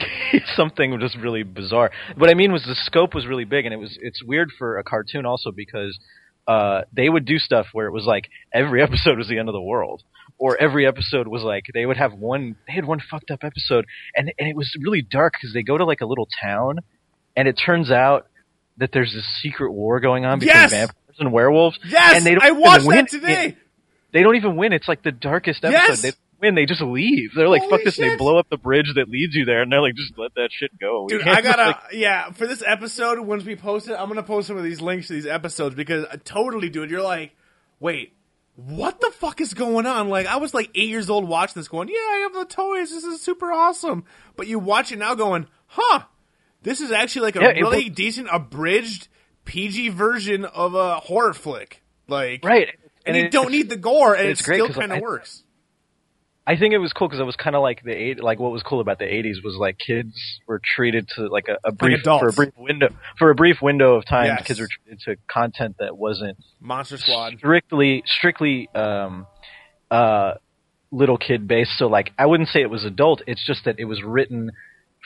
[0.56, 1.90] something just really bizarre.
[2.16, 4.78] What I mean was the scope was really big, and it was it's weird for
[4.78, 5.98] a cartoon also because
[6.46, 9.52] uh, they would do stuff where it was like every episode was the end of
[9.52, 10.02] the world,
[10.38, 13.86] or every episode was like they would have one they had one fucked up episode,
[14.16, 16.78] and and it was really dark because they go to like a little town,
[17.38, 18.26] and it turns out
[18.78, 20.70] that there's this secret war going on between Yes!
[20.72, 21.78] vampires and werewolves.
[21.88, 22.96] Yes, and they don't I watched win.
[22.98, 23.56] that today.
[24.12, 24.72] They don't even win.
[24.72, 25.78] It's like the darkest episode.
[25.88, 26.02] Yes!
[26.02, 26.54] They win.
[26.54, 27.30] They just leave.
[27.36, 29.62] They're like, Holy "Fuck this!" and They blow up the bridge that leads you there,
[29.62, 32.46] and they're like, "Just let that shit go." We Dude, I gotta, like, yeah, for
[32.46, 35.26] this episode, once we post it, I'm gonna post some of these links to these
[35.26, 37.36] episodes because uh, totally, dude, you're like,
[37.80, 38.14] wait,
[38.56, 40.08] what the fuck is going on?
[40.08, 42.90] Like, I was like eight years old watching this going, yeah, I have the toys,
[42.90, 44.04] this is super awesome.
[44.36, 46.02] But you watch it now going, huh,
[46.62, 49.08] this is actually like a Yeah, really was- decent, abridged
[49.44, 51.82] PG version of a horror flick.
[52.06, 52.68] Like, right.
[53.06, 55.42] And, you it- don't need the gore, and it still kind of works.
[56.46, 58.22] I think it was cool because it was kind of like the eight.
[58.22, 60.14] Like what was cool about the '80s was like kids
[60.46, 62.22] were treated to like a, a brief adults.
[62.22, 64.26] for a brief window for a brief window of time.
[64.28, 64.46] Yes.
[64.46, 67.34] Kids were treated to content that wasn't Monster Squad.
[67.36, 69.26] strictly strictly um,
[69.90, 70.34] uh,
[70.90, 71.72] little kid based.
[71.76, 73.20] So like I wouldn't say it was adult.
[73.26, 74.52] It's just that it was written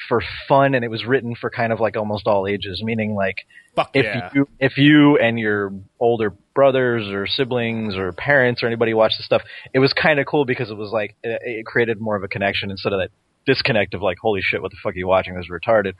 [0.09, 2.83] for fun and it was written for kind of like almost all ages.
[2.83, 3.37] Meaning like
[3.75, 4.31] Fuck if yeah.
[4.35, 9.23] you if you and your older brothers or siblings or parents or anybody watched the
[9.23, 12.23] stuff, it was kind of cool because it was like it, it created more of
[12.23, 13.11] a connection instead of that
[13.47, 15.35] disconnect of like, holy shit, what the fuck are you watching?
[15.35, 15.95] This is retarded.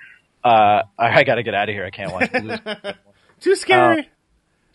[0.45, 1.85] Uh, I, I got to get out of here.
[1.85, 2.31] I can't watch.
[2.33, 2.59] Blues.
[3.41, 4.11] Too scary.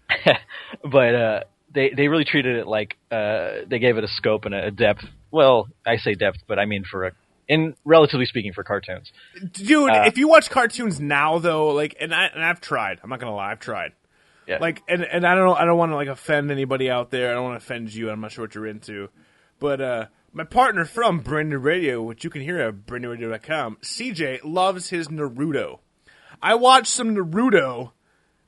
[0.84, 1.40] but uh,
[1.74, 4.72] they they really treated it like uh, they gave it a scope and a, a
[4.72, 5.04] depth.
[5.32, 7.12] Well, I say depth, but I mean for a
[7.48, 9.12] in relatively speaking for cartoons.
[9.54, 13.00] Dude, Uh, if you watch cartoons now though, like and I and I've tried.
[13.04, 13.94] I'm not gonna lie, I've tried.
[14.48, 14.58] Yeah.
[14.60, 17.32] Like and and I don't I don't want to like offend anybody out there.
[17.32, 18.10] I don't want to offend you.
[18.10, 19.10] I'm not sure what you're into.
[19.60, 24.42] But uh my partner from Brain Dead Radio, which you can hear at braindeadradio.com, CJ
[24.44, 25.80] loves his Naruto.
[26.42, 27.92] I watched some Naruto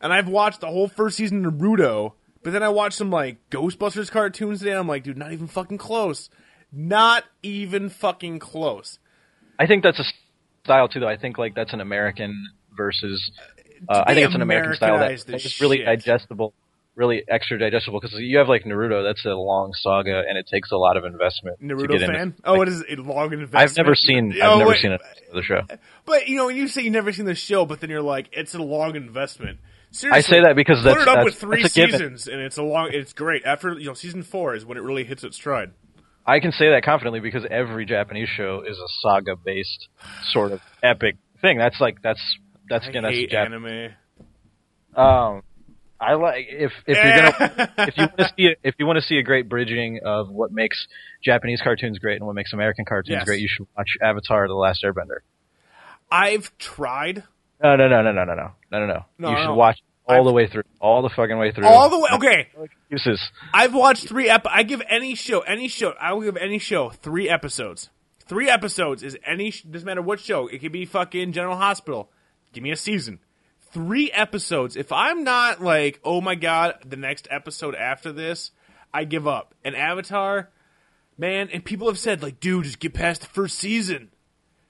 [0.02, 3.38] and I've watched the whole first season of Naruto, but then I watched some like
[3.50, 4.72] Ghostbusters cartoons today.
[4.72, 6.30] And I'm like, dude, not even fucking close.
[6.72, 9.00] Not even fucking close.
[9.58, 10.04] I think that's a
[10.64, 11.08] style too, though.
[11.10, 13.32] I think like that's an American versus.
[13.88, 15.86] Uh, I think it's an American style that is really shit.
[15.86, 16.54] digestible,
[16.96, 18.00] really extra digestible.
[18.02, 21.06] Because you have like Naruto, that's a long saga, and it takes a lot of
[21.06, 22.16] investment to Naruto get fan?
[22.16, 22.42] into.
[22.44, 23.56] oh, it is a long investment.
[23.56, 24.36] I've never seen.
[24.42, 24.82] Oh, I've never wait.
[24.82, 25.02] seen it
[25.34, 25.62] the show.
[26.06, 28.30] But you know, when you say you've never seen the show, but then you're like,
[28.34, 29.60] it's a long investment.
[29.92, 31.92] Seriously, I say that because that's, put it up that's- with three a given.
[32.00, 32.90] seasons, and it's a long.
[32.94, 33.44] It's great.
[33.46, 35.72] After you know, season four is when it really hits its stride.
[36.30, 39.88] I can say that confidently because every Japanese show is a saga-based
[40.32, 41.58] sort of epic thing.
[41.58, 42.22] That's like that's
[42.70, 43.94] that's again that's hate Jap- anime.
[44.96, 45.42] Um,
[46.00, 48.98] I like if if you're gonna if you want to see a, if you want
[48.98, 50.88] to see a great bridging of what makes
[51.24, 53.26] Japanese cartoons great and what makes American cartoons Yes.
[53.26, 55.20] great, you should watch Avatar: The Last Airbender.
[56.12, 57.24] I've tried
[57.63, 59.06] No, no, no, no, no, no, no, no, no, no.
[59.18, 59.56] No, You should no.
[59.56, 61.65] watch all I've- the way through, all the fucking way through.
[61.67, 62.10] all the way.
[62.13, 62.48] Okay,
[62.89, 63.32] Excuses.
[63.54, 64.30] I've watched three.
[64.30, 65.91] Ep- I give any show, any show.
[66.00, 67.89] I will give any show three episodes.
[68.28, 69.52] Three episodes is any.
[69.52, 70.48] sh- Doesn't matter what show.
[70.48, 72.12] It could be fucking General Hospital.
[72.54, 73.19] Give me a season.
[73.72, 74.76] Three episodes.
[74.76, 78.52] If I'm not like, oh my god, the next episode after this,
[78.93, 79.54] I give up.
[79.63, 80.50] And Avatar,
[81.17, 84.10] man, and people have said like, dude, just get past the first season.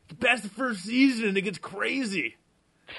[0.10, 2.36] Get past the first season, and it gets crazy.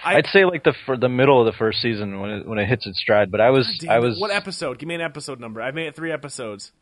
[0.05, 2.59] I, I'd say like the for the middle of the first season when it when
[2.59, 3.31] it hits its stride.
[3.31, 4.79] But I was Damn I was what episode?
[4.79, 5.61] Give me an episode number.
[5.62, 6.72] I've made it three episodes.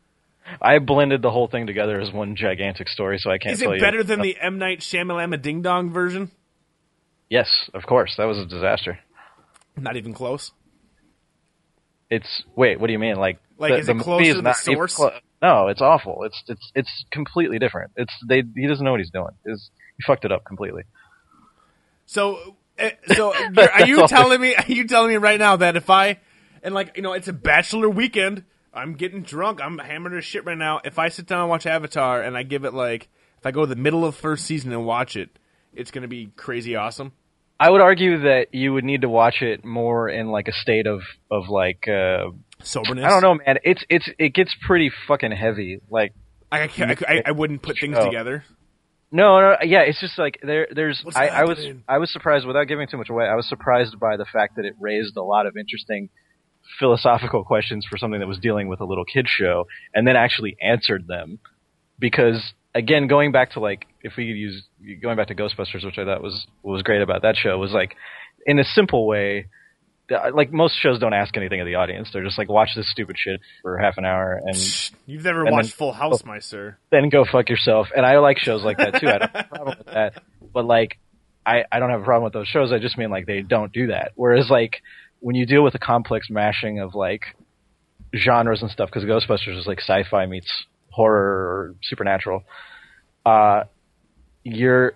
[0.61, 3.69] I blended the whole thing together as one gigantic story, so I can't Is it
[3.69, 3.79] you.
[3.79, 6.31] better than the M Night Shyamalama Ding Dong version?
[7.29, 8.15] Yes, of course.
[8.17, 8.99] That was a disaster.
[9.77, 10.51] Not even close.
[12.09, 13.17] It's wait, what do you mean?
[13.17, 14.95] Like, Like, is it closer to the source?
[14.95, 16.23] clo- no, it's awful.
[16.23, 17.91] It's it's it's completely different.
[17.95, 19.31] It's they he doesn't know what he's doing.
[19.45, 20.83] Is he fucked it up completely?
[22.07, 22.55] So,
[23.15, 24.55] so you're- are you telling me?
[24.55, 26.19] Are you telling me right now that if I
[26.63, 30.45] and like you know it's a bachelor weekend, I'm getting drunk, I'm hammering this shit
[30.45, 30.81] right now.
[30.83, 33.07] If I sit down and watch Avatar and I give it like
[33.37, 35.29] if I go to the middle of first season and watch it,
[35.73, 37.13] it's gonna be crazy awesome.
[37.61, 40.87] I would argue that you would need to watch it more in like a state
[40.87, 42.29] of of like uh
[42.61, 43.05] Soberness.
[43.05, 43.57] I don't know, man.
[43.63, 45.79] It's it's it gets pretty fucking heavy.
[45.89, 46.13] Like
[46.51, 48.05] I I, can't, I, I wouldn't put things Show.
[48.05, 48.43] together.
[49.11, 50.67] No, no, yeah, it's just like there.
[50.73, 51.03] There's.
[51.15, 51.65] I, I was.
[51.87, 53.25] I was surprised without giving too much away.
[53.25, 56.09] I was surprised by the fact that it raised a lot of interesting
[56.77, 60.55] philosophical questions for something that was dealing with a little kid show, and then actually
[60.61, 61.39] answered them.
[61.97, 64.63] Because again, going back to like, if we could use
[65.01, 67.95] going back to Ghostbusters, which I thought was was great about that show, was like,
[68.45, 69.47] in a simple way.
[70.09, 72.09] Like most shows don't ask anything of the audience.
[72.11, 74.55] They're just like watch this stupid shit for half an hour and
[75.05, 76.77] You've never And watched then- Full House, my sir.
[76.91, 77.87] then go fuck yourself.
[77.95, 79.07] And I like shows like that too.
[79.07, 80.23] I don't have a problem with that.
[80.53, 80.97] But like
[81.45, 82.71] I I don't have a problem with those shows.
[82.71, 84.11] I just mean like they don't do that.
[84.15, 84.81] Whereas like
[85.19, 87.21] when you deal with a complex mashing of like
[88.15, 90.51] genres and stuff, because Ghostbusters is like sci-fi meets
[90.91, 92.43] horror or supernatural.
[93.25, 93.63] Uh,
[94.43, 94.93] you're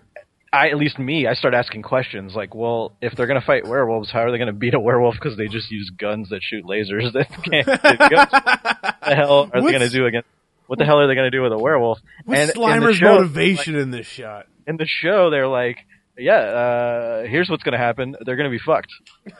[0.54, 4.12] I at least me, I start asking questions like, well, if they're gonna fight werewolves,
[4.12, 7.12] how are they gonna beat a werewolf because they just use guns that shoot lasers
[7.14, 7.66] that can't
[8.10, 8.30] guns?
[8.32, 10.28] What the hell are they gonna do against?
[10.68, 12.00] What the hell are they gonna do with a werewolf?
[12.26, 14.46] What's the Slimer's show- motivation in this shot?
[14.66, 15.80] in the show, they're like,
[16.18, 18.16] yeah, uh, here's what's gonna happen.
[18.26, 18.92] They're gonna be fucked.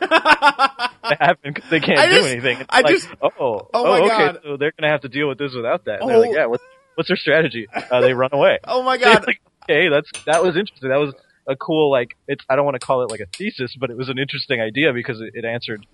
[1.04, 2.58] They happen they can't I do just- anything.
[2.60, 4.38] It's I like, just- oh, oh oh, my okay, God.
[4.42, 6.00] so they're gonna have to deal with this without that.
[6.00, 6.08] And Oh.
[6.08, 6.62] they're like, yeah, what's
[6.94, 7.66] what's their strategy?
[7.90, 8.58] Uh, they run away.
[8.64, 9.26] Oh my god!
[9.26, 10.88] like, okay, that's that was interesting.
[10.88, 11.14] That was
[11.46, 12.44] a cool like it's.
[12.48, 14.92] I don't want to call it like a thesis, but it was an interesting idea
[14.92, 15.86] because it, it answered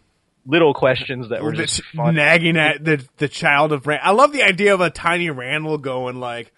[0.46, 2.14] little questions that were just fun.
[2.14, 4.02] nagging at the the child of Rand.
[4.04, 6.52] I love the idea of a tiny Randall going like,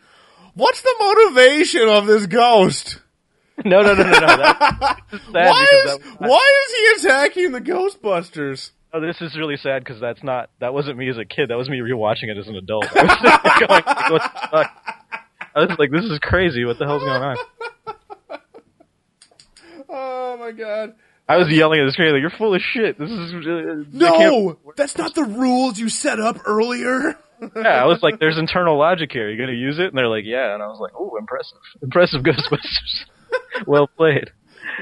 [0.54, 3.00] "What's the motivation of this ghost?
[3.64, 4.26] no, no, no, no, no.
[4.26, 9.22] That, this is sad Why is that why is he attacking the Ghostbusters?" Oh, this
[9.22, 11.48] is really sad because that's not that wasn't me as a kid.
[11.48, 12.86] That was me rewatching it as an adult.
[12.96, 14.81] I was going, like, what the fuck?
[15.54, 16.64] I was like, this is crazy.
[16.64, 17.36] What the hell's going on?
[19.94, 20.94] Oh my god!
[21.28, 22.98] I was yelling at the screen like, "You're full of shit.
[22.98, 27.16] This is uh, No, that's not the rules you set up earlier.
[27.56, 29.28] Yeah, I was like, "There's internal logic here.
[29.28, 32.22] You're gonna use it?" And they're like, "Yeah." And I was like, "Oh, impressive, impressive
[32.24, 33.66] Ghostbusters.
[33.66, 34.30] well played."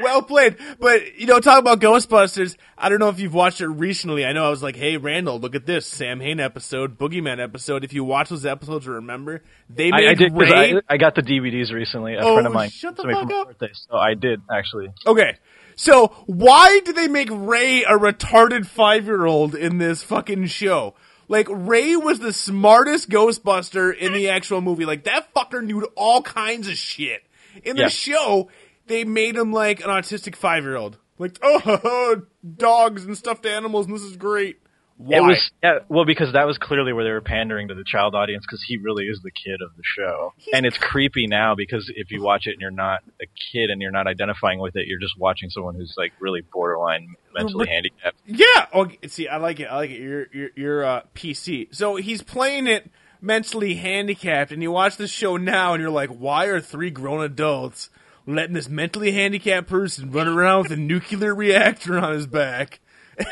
[0.03, 0.57] Well played.
[0.79, 2.57] But, you know, talk about Ghostbusters.
[2.79, 4.25] I don't know if you've watched it recently.
[4.25, 5.87] I know I was like, hey, Randall, look at this.
[5.87, 7.85] Samhain episode, Boogeyman episode.
[7.85, 10.75] If you watch those episodes, remember, they made I, I did Ray.
[10.77, 12.15] I, I got the DVDs recently.
[12.15, 13.47] A Oh, friend of mine shut the fuck up.
[13.49, 14.89] birthday, so I did actually.
[15.07, 15.37] Okay.
[15.77, 20.95] So, why did they make Ray a retarded five year old in this fucking show?
[21.27, 24.85] Like, Ray was the smartest Ghostbuster in the actual movie.
[24.85, 27.23] Like, that fucker knew all kinds of shit.
[27.65, 27.89] In the Yeah.
[27.89, 28.51] show,
[28.91, 30.99] they made him like an autistic five year old.
[31.19, 32.23] Like, oh,
[32.57, 34.59] dogs and stuffed animals, and this is great.
[34.97, 35.17] Why?
[35.17, 38.15] It was yeah, well because that was clearly where they were pandering to the child
[38.15, 41.91] audience because he really is the kid of the show, and it's creepy now because
[41.95, 44.89] if you watch it and you're not a kid and you're not identifying with it,
[44.89, 48.19] you're just watching someone who's like really borderline mentally handicapped.
[48.27, 48.67] Yeah.
[48.75, 49.09] Okay.
[49.09, 49.65] See, I like it.
[49.65, 50.01] I like it.
[50.01, 51.75] You're you're, you're uh, PC.
[51.75, 52.91] So he's playing it
[53.23, 57.25] mentally handicapped, and you watch the show now, and you're like, why are three grown
[57.25, 57.89] adults
[58.35, 62.81] letting this mentally handicapped person run around with a nuclear reactor on his back?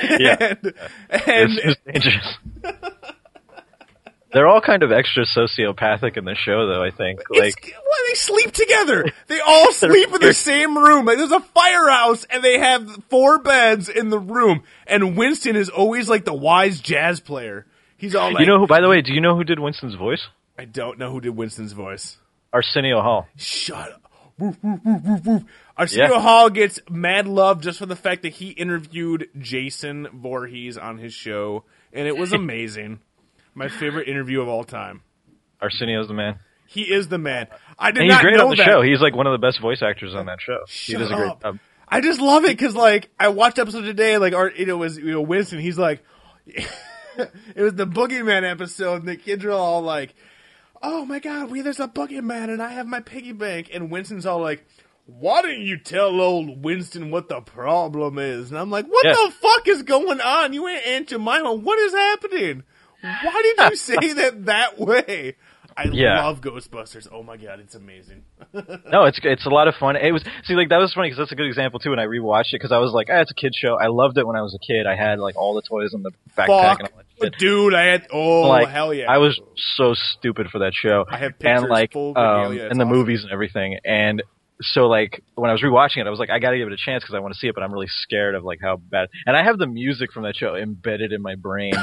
[0.03, 0.55] Yeah.
[1.11, 2.39] and, and dangerous.
[4.33, 6.83] They're all kind of extra sociopathic in the show, though.
[6.83, 9.07] I think like why they sleep together?
[9.27, 11.07] They all sleep in the same room.
[11.07, 14.65] Like there's a firehouse, and they have four beds in the room.
[14.87, 17.67] And Winston is always like the wise jazz player.
[17.97, 18.67] He's all like, you know who.
[18.67, 20.29] By the way, do you know who did Winston's voice?
[20.59, 22.19] I don't know who did Winston's voice.
[22.53, 23.29] Arsenio Hall.
[23.37, 24.08] Shut up.
[24.39, 25.43] Woof, woof, woof, woof, woof.
[25.77, 26.21] Arsenio Yeah.
[26.21, 31.13] Hall gets mad love just for the fact that he interviewed Jason Voorhees on his
[31.13, 33.01] show, and it was amazing.
[33.55, 35.03] My favorite interview of all time.
[35.61, 37.49] Arsenio's the man, He is the man.
[37.79, 38.65] I did and he's great on the that.
[38.65, 38.83] show.
[38.83, 40.59] He's like one of the best voice actors on that show.
[40.69, 41.43] he Shut does a great up.
[41.43, 41.59] job.
[41.89, 44.19] I just love it because, like, I watched episode today.
[44.19, 45.59] Like, our, you know, it was you know Winston.
[45.59, 46.05] He's like,
[46.47, 46.69] it
[47.57, 50.15] was the Boogeyman episode, and the kids are all like,
[50.83, 54.27] "Oh my god, we there's a Boogeyman, and I have my piggy bank." And Winston's
[54.27, 54.65] all like,
[55.07, 59.13] "Why didn't you tell old Winston what the problem is?" And I'm like, "What Yeah.
[59.13, 60.53] the fuck is going on?
[60.53, 61.55] You ain't Aunt Jemima.
[61.55, 62.63] What is happening?
[63.01, 65.37] Why did you say that that way?"
[65.79, 66.25] I Yeah.
[66.25, 67.07] love Ghostbusters.
[67.13, 68.25] Oh my god, it's amazing.
[68.91, 69.97] No, it's it's a lot of fun.
[69.97, 71.93] It was see like that was funny because that's a good example too.
[71.93, 73.77] And I rewatched it, because I was like, ah, it's a kid show.
[73.79, 74.87] I loved it when I was a kid.
[74.87, 77.39] I had like all the toys in the backpack Fuck, and all that shit.
[77.39, 77.75] dude!
[77.75, 79.11] I had oh like hell yeah!
[79.11, 79.41] I was
[79.77, 81.05] so stupid for that show.
[81.11, 82.89] I have pictures and like full um, and the awesome.
[82.89, 83.79] movies and everything.
[83.85, 84.23] And
[84.61, 86.73] so like when I was rewatching it, I was like, I got to give it
[86.73, 88.77] a chance because I want to see it, but I'm really scared of like how
[88.77, 89.09] bad.
[89.27, 91.73] And I have the music from that show embedded in my brain.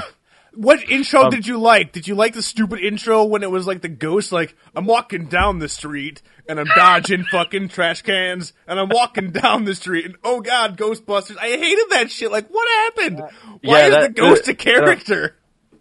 [0.55, 1.91] What intro Um, did you like?
[1.91, 5.25] Did you like the stupid intro when it was like the ghost, like, I'm walking
[5.27, 10.05] down the street and I'm dodging fucking trash cans and I'm walking down the street
[10.05, 11.37] and oh god, Ghostbusters.
[11.37, 12.31] I hated that shit.
[12.31, 13.19] Like, what happened?
[13.19, 15.35] Why yeah, is that- the ghost uh, a character?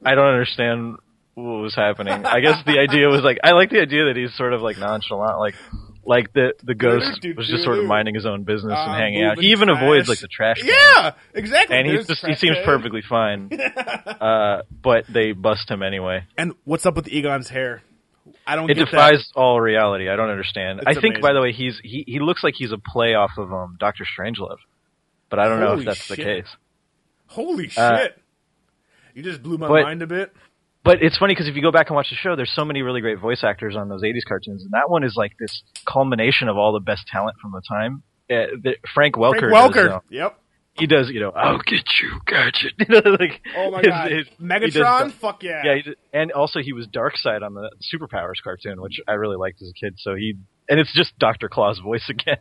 [0.05, 0.97] I don't understand
[1.35, 2.25] what was happening.
[2.27, 4.79] I guess the idea was like I like the idea that he's sort of like
[4.79, 5.55] nonchalant, like
[6.07, 9.23] like the the ghost was just sort of minding his own business and Uh, hanging
[9.25, 9.39] out.
[9.39, 10.59] He even avoids like the trash.
[10.61, 10.69] can.
[10.69, 11.77] Yeah, exactly.
[11.77, 13.51] and he's There's just he seems perfectly fine.
[14.07, 16.25] uh, but they bust him anyway.
[16.37, 17.83] And what's up with Egon's hair?
[18.47, 20.09] I don't It defies all reality.
[20.09, 20.81] I don't understand.
[20.87, 23.33] It's I think, by the way, he's he he looks like he's a play off
[23.39, 24.59] of um Doctor Strangelove,
[25.31, 26.45] but I don't know if that's the case.
[26.45, 27.35] that.
[27.35, 27.79] Holy shit.
[27.79, 28.09] Uh,
[29.15, 30.35] you just blew my but- mind a bit.
[30.85, 32.83] But it's funny because if you go back and watch the show, there's so many
[32.83, 36.49] really great voice actors on those '80s cartoons, and that one is like this culmination
[36.49, 38.03] of all the best talent from the time.
[38.31, 39.49] uh, the, Frank Welker.
[39.51, 39.91] Frank does, Welker.
[39.97, 40.39] uh, Yep.
[40.79, 42.21] he does, you know, I'll get you.
[42.79, 44.11] You know, like, Oh my his- god.
[44.13, 45.13] his- he does Megatron.
[45.13, 45.63] Fuck yeah.
[45.65, 49.63] yeah, he and also he was Darkseid on the Superpowers cartoon, which I really liked
[49.63, 49.95] as a kid.
[49.99, 50.35] So he,
[50.69, 52.37] and it's just Doctor Claw's voice again,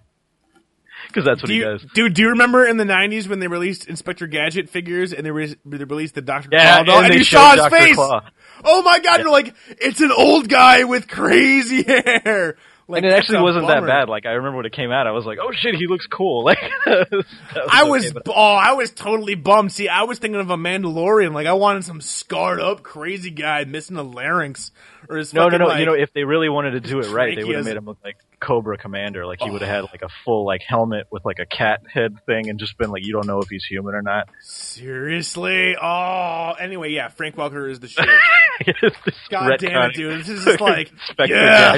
[1.07, 1.85] because that's what Do he you, does.
[1.93, 5.31] dude, do you remember in the '90s when they released Inspector Gadget figures and they,
[5.31, 7.75] re- they released the Doctor Yeah, Claw and and you saw his Dr.
[7.75, 7.95] face?
[7.95, 8.21] Claw.
[8.63, 9.19] Oh my god!
[9.21, 12.55] You're like, it's an old guy with crazy hair.
[12.85, 14.09] Like, and it actually wasn't that bad.
[14.09, 16.43] Like I remember when it came out, I was like, "Oh shit, he looks cool!"
[16.45, 17.25] Like was
[17.55, 19.71] I okay, was but- oh, I was totally bummed.
[19.71, 21.33] See, I was thinking of a Mandalorian.
[21.33, 24.71] Like I wanted some scarred up crazy guy missing a larynx
[25.09, 25.65] or his no, no, no.
[25.67, 27.75] like- you know, if they really wanted to do it right, they would have made
[27.77, 29.25] him look like Cobra Commander.
[29.25, 32.17] Like he would have had like a full like helmet with like a cat head
[32.25, 34.29] thing, and just been like, you don't know if he's human or not.
[34.41, 35.75] seriously.
[35.81, 37.09] Oh, anyway, yeah.
[37.09, 38.05] Frank Welker is the shit.
[39.29, 40.19] God damn it, dude!
[40.19, 40.91] This is just like
[41.27, 41.77] yeah.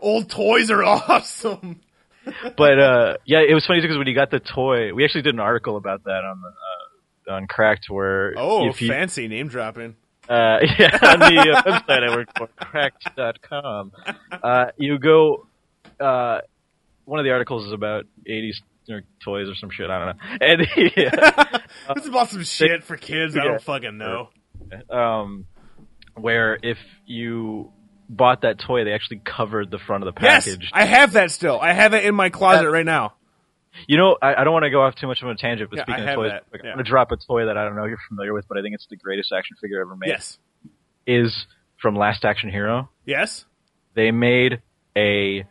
[0.00, 1.80] Old toys are awesome.
[2.56, 5.34] But uh, yeah, it was funny because when you got the toy, we actually did
[5.34, 9.94] an article about that on the uh, on Cracked, where Oh, you, fancy name dropping.
[10.28, 13.92] Uh, yeah, on the uh, website I work for, cracked.com,
[14.42, 15.46] uh, you go,
[16.00, 16.40] uh,
[17.04, 18.54] one of the articles is about 80s
[18.88, 20.22] or toys or some shit, I don't know.
[20.40, 20.66] And
[20.96, 21.58] yeah,
[21.96, 23.36] It's about some shit for kids.
[23.36, 24.28] I don't fucking know.
[24.90, 25.46] um,
[26.14, 27.72] where if you
[28.08, 30.58] bought that toy, they actually covered the front of the package.
[30.62, 30.70] Yes.
[30.72, 31.58] I have that still.
[31.60, 33.14] I have it in my closet That- right now.
[33.86, 35.76] You know, I, I don't want to go off too much of a tangent, but
[35.78, 36.44] Yeah, speaking of toys, that.
[36.54, 38.58] I'm going to drop a toy that I don't know if you're familiar with, but
[38.58, 40.08] I think it's the greatest action figure ever made.
[40.08, 40.38] Yes.
[41.06, 41.46] Is
[41.80, 42.88] from Last Action Hero.
[43.04, 43.44] Yes.
[43.94, 44.60] They made
[44.96, 45.44] a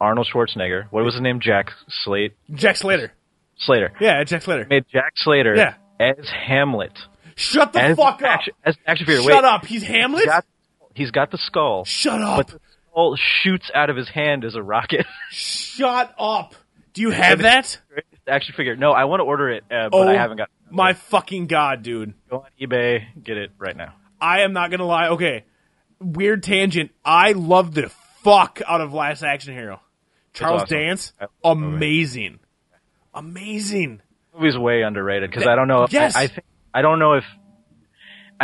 [0.00, 0.86] Arnold Schwarzenegger.
[0.90, 1.40] What was his name?
[1.40, 3.12] Jack Slate Jack Slater.
[3.56, 3.92] Slater.
[4.00, 4.66] Yeah, Jack Slater.
[4.68, 5.74] Made Jack Slater Yeah.
[6.00, 6.98] as Hamlet.
[7.36, 8.22] Shut the As fuck up.
[8.22, 9.22] action, as action figure.
[9.22, 9.64] Shut Wait, up.
[9.64, 10.20] He's Hamlet?
[10.22, 10.44] He's got,
[10.94, 12.36] he's got the skull, Shut up.
[12.38, 12.60] but the
[12.90, 15.06] skull shoots out of his hand as a rocket.
[15.30, 16.54] Shut up.
[16.94, 17.78] Do you have that?
[18.26, 18.76] action figure.
[18.76, 20.48] No, I want to order it, uh, but Oh, I haven't got.
[20.70, 22.14] My fucking god, dude.
[22.30, 23.94] Go on eBay, get it right now.
[24.20, 25.08] I am not gonna lie.
[25.08, 25.44] Okay.
[26.00, 26.90] Weird tangent.
[27.04, 27.88] I love the
[28.22, 29.80] fuck out of Last Action Hero.
[30.32, 30.78] Charles awesome.
[30.78, 31.12] Dance.
[31.20, 31.76] I love that movie.
[31.76, 32.38] Amazing.
[33.14, 34.00] Amazing.
[34.34, 35.84] movie's way underrated because I don't know.
[35.84, 36.16] If, Yes.
[36.16, 37.24] I, I think I don't know if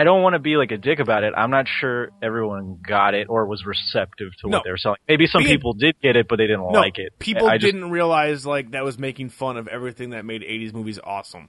[0.01, 1.35] I don't want to be like a dick about it.
[1.37, 4.59] I'm not sure everyone got it or was receptive to No.
[4.59, 4.99] what they were selling.
[5.09, 7.19] Maybe some people did get it, but they didn't No, like it.
[7.19, 10.73] people I just, didn't realize like that was making fun of everything that made '80s
[10.73, 11.49] movies awesome.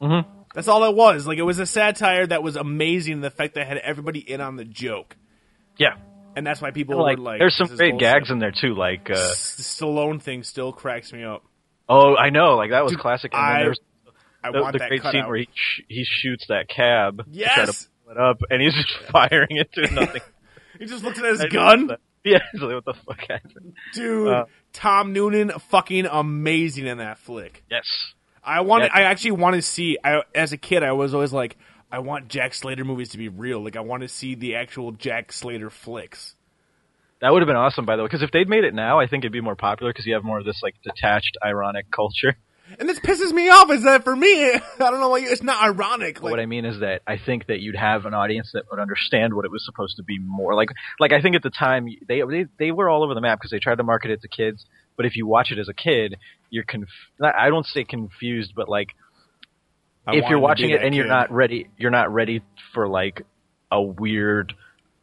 [0.00, 0.24] Mhm.
[0.54, 1.26] That's all it was.
[1.26, 3.20] Like it was a satire that was amazing.
[3.20, 5.16] The fact that it had everybody in on the joke,
[5.76, 5.94] Yeah,
[6.36, 8.74] and that's why people like, were like, there's some great bullshit." gags in there too.
[8.74, 11.42] Like, uh, S- the Stallone thing still cracks me up.
[11.88, 13.32] oh, I know, like that was Dude, classic.
[13.34, 13.80] And I- then there's
[14.42, 15.28] I the, want the that great cut scene out.
[15.28, 17.18] where he sh- he shoots that cab.
[17.18, 17.84] to try Yes!
[17.84, 20.22] to pull it up, and he's just firing it to nothing.
[20.78, 21.90] He just looks at his gun,
[22.24, 23.74] Yeah, he's like, what the fuck happened?
[23.94, 24.28] dude.
[24.28, 27.64] Uh, Tom Noonan, fucking amazing in that flick.
[27.68, 28.12] Yes.
[28.44, 28.84] I want.
[28.84, 28.90] Yeah.
[28.94, 29.98] I actually want to see.
[30.04, 31.56] I, as a kid, I was always like,
[31.90, 33.58] I want Jack Slater movies to be real.
[33.64, 36.36] Like, I want to see the actual Jack Slater flicks.
[37.20, 39.08] That would have been awesome, by the way, because if they'd made it now, I
[39.08, 42.36] think it'd be more popular because you have more of this like detached, ironic culture.
[42.78, 43.70] And this pisses me off.
[43.70, 44.52] Is that for me?
[44.54, 45.10] I don't know.
[45.10, 46.22] Like, it's not ironic.
[46.22, 48.80] Like, what I mean is that I think that you'd have an audience that would
[48.80, 50.68] understand what it was supposed to be more like.
[51.00, 53.50] Like I think at the time they they they were all over the map because
[53.50, 54.64] they tried to market it to kids.
[54.96, 56.16] But if you watch it as a kid,
[56.50, 56.88] you're conf-
[57.22, 58.88] I don't say confused, but like
[60.06, 62.42] I if you're watching it that and you're not ready, you're not ready
[62.74, 63.22] for like
[63.70, 64.54] a weird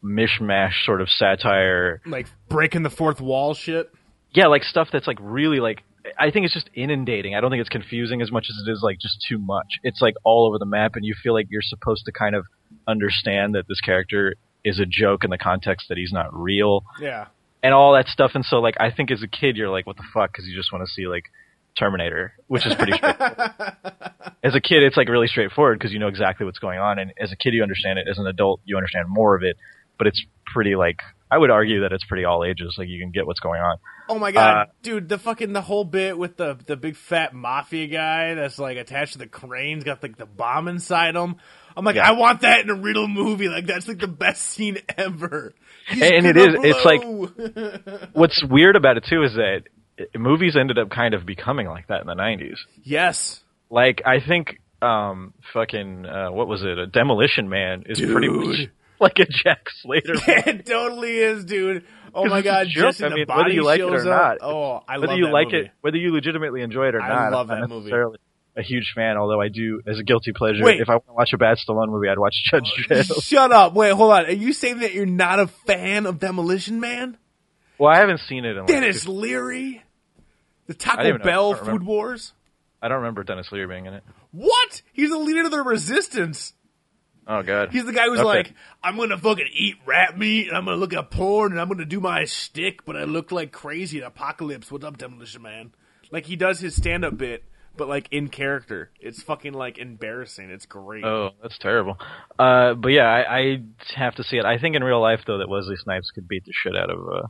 [0.04, 3.92] mishmash sort of satire like breaking the fourth wall shit.
[4.32, 5.84] yeah, like stuff that's like really like
[6.20, 7.36] I think it's just inundating.
[7.36, 9.80] I don't think it's confusing as much as it is like just too much.
[9.84, 12.46] It's like all over the map, and you feel like you're supposed to kind of
[12.88, 17.28] understand that this character is a joke in the context that he's not real Yeah.
[17.64, 18.32] and all that stuff.
[18.36, 20.32] And so like I think as a kid you're like, what the fuck?
[20.32, 21.26] Because you just want to see like
[21.78, 23.74] Terminator, which is pretty straightforward.
[24.44, 27.12] as a kid, it's like really straightforward because you know exactly what's going on, and
[27.20, 28.08] as a kid you understand it.
[28.10, 29.58] As an adult, you understand more of it,
[29.98, 31.00] but it's pretty like
[31.30, 32.76] I would argue that it's pretty all ages.
[32.78, 33.78] Like you can get what's going on.
[34.08, 35.10] Oh my god, Uh, dude!
[35.10, 39.14] The fucking the whole bit with the the big fat mafia guy that's like attached
[39.14, 41.36] to the crane's got like the bomb inside him.
[41.78, 42.08] I'm like, Yeah.
[42.10, 43.50] I want that in a real movie.
[43.50, 45.54] Like that's like the best scene ever.
[45.88, 46.48] He's And it is.
[46.56, 49.64] gonna it's like- What's weird about it too is that
[50.18, 52.58] movies ended up kind of becoming like that in the '90s.
[52.84, 56.78] yes, Like I think, um, fucking, uh, what was it?
[56.78, 58.68] A Demolition Man is pretty much
[59.00, 60.14] like a Jack Slater.
[60.28, 61.86] it totally is, dude.
[62.16, 62.68] Oh my god.
[62.70, 64.06] Jesse I the mean, whether you like it or up.
[64.06, 64.38] not.
[64.42, 65.08] Oh, I love it.
[65.08, 65.58] whether love you like movie.
[65.66, 67.92] it, whether you legitimately enjoy it or I not, love I'm that movie.
[68.56, 69.18] a huge fan.
[69.18, 70.80] Although I do, as a guilty pleasure, Wait.
[70.80, 73.22] if I want to watch a bad Stallone movie, I'd watch Judge oh, Dredd.
[73.24, 73.74] Shut up!
[73.74, 74.26] Wait, hold on.
[74.26, 77.18] Are you saying that you're not a fan of Demolition Man?
[77.78, 79.84] well, I haven't seen it in like Denis Leary.
[80.68, 81.86] The Taco Bell Food remember.
[81.86, 82.34] Wars.
[82.82, 84.04] I don't remember Denis Leary being in it.
[84.32, 84.82] What?
[84.94, 86.54] He's the leader of the resistance.
[87.28, 87.72] Oh god.
[87.72, 88.28] He's the guy who's Okay.
[88.28, 88.54] like,
[88.84, 91.86] I'm gonna fucking eat rat meat and I'm gonna look at porn and I'm gonna
[91.86, 94.72] do my shtick, but I look like crazy in Apocalypse.
[94.72, 95.74] What's up, Demolition Man?
[96.12, 97.44] Like he does his stand up bit,
[97.76, 98.92] but like in character.
[99.00, 100.52] It's fucking like embarrassing.
[100.52, 101.04] It's great.
[101.04, 101.98] Oh, that's terrible.
[102.38, 103.58] Uh, but yeah, I, I
[103.96, 104.46] have to see it.
[104.46, 107.00] I think in real life though that Wesley Snipes could beat the shit out of
[107.08, 107.28] uh,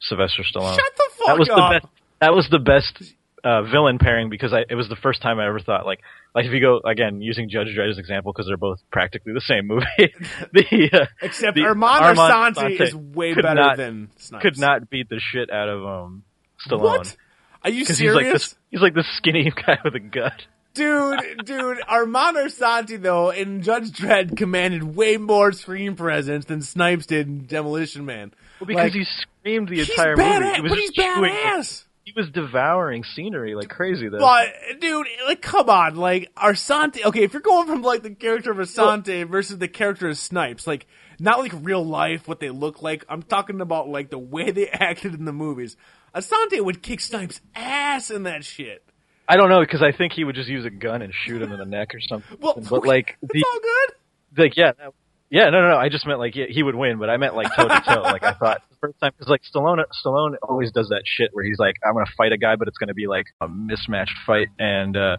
[0.00, 0.74] Sylvester Stallone.
[0.76, 1.56] Shut the fuck that was up.
[1.56, 1.86] the best.
[2.20, 3.14] That was the best
[3.44, 6.00] uh, villain pairing because I, it was the first time I ever thought like
[6.34, 9.34] like if you go again using Judge Dredd as an example because they're both practically
[9.34, 9.84] the same movie.
[10.52, 14.42] the uh, Except the Armand Armand is way better not- than Snipes.
[14.42, 16.24] could not beat the shit out of um
[16.66, 16.80] Stallone.
[16.82, 17.16] What?
[17.62, 17.98] Are you serious?
[17.98, 18.54] he's like this.
[18.70, 20.46] He's like this skinny guy with a gut.
[20.74, 27.06] Dude, dude, Armand Assante though in Judge Dredd commanded way more screen presence than Snipes
[27.06, 28.32] did in Demolition Man.
[28.58, 30.54] Well, because Like, he screamed the entire movie.
[30.56, 31.83] He was but he's badass.
[32.04, 34.08] He was devouring scenery like crazy.
[34.08, 34.18] Though.
[34.18, 37.04] But dude, like, come on, like Assante.
[37.06, 40.66] Okay, if you're going from like the character of Assante versus the character of Snipes,
[40.66, 40.86] like
[41.18, 43.04] not like real life, what they look like.
[43.08, 45.76] I'm talking about like the way they acted in the movies.
[46.14, 48.84] Assante would kick Snipes' ass in that shit.
[49.26, 51.52] I don't know because I think he would just use a gun and shoot him
[51.52, 52.36] in the neck or something.
[52.38, 54.42] Well, but like it's all good.
[54.44, 54.92] like yeah that-
[55.30, 57.34] yeah no no no I just meant like yeah, he would win, but I meant
[57.34, 58.02] like toe to toe.
[58.02, 61.44] Like I thought the first time because like Stallone Stallone always does that shit where
[61.44, 64.48] he's like I'm gonna fight a guy, but it's gonna be like a mismatched fight
[64.58, 64.96] and.
[64.96, 65.16] uh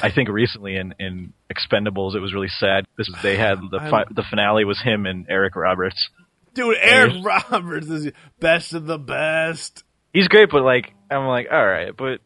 [0.00, 2.84] I think recently in, in Expendables it was really sad.
[2.96, 6.08] This they had the fi- the finale was him and Eric Roberts.
[6.54, 9.82] Dude, Eric Roberts is best of the best.
[10.12, 12.20] He's great, but like I'm like all right, but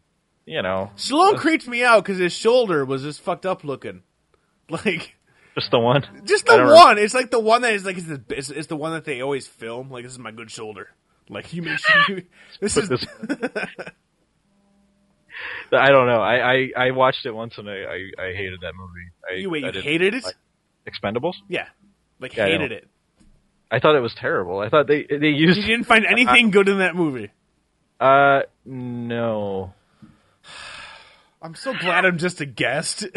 [0.44, 4.02] you know Stallone creeps me out because his shoulder was just fucked up looking.
[4.68, 5.16] Like,
[5.54, 6.02] just the one.
[6.24, 6.98] just the one.
[6.98, 9.20] It's like the one that is like, it's the, it's, it's the one that they
[9.20, 9.90] always film.
[9.90, 10.88] Like, this is my good shoulder.
[11.28, 12.22] Like, you make sure you,
[12.60, 13.06] this Put is, this-
[15.72, 16.20] I don't know.
[16.20, 19.10] I, I, I watched it once and I, I, I hated that movie.
[19.30, 20.24] I, you wait, I you hated it?
[20.24, 20.36] like
[20.86, 21.34] Expendables?
[21.48, 21.66] Yeah.
[22.20, 22.76] Like, Yeah, hated know.
[22.76, 22.88] it.
[23.70, 24.58] I thought it was terrible.
[24.60, 27.30] I thought they they used You didn't find anything good in that movie.
[27.98, 29.72] uh no.
[31.42, 33.06] I'm so glad I'm just a guest.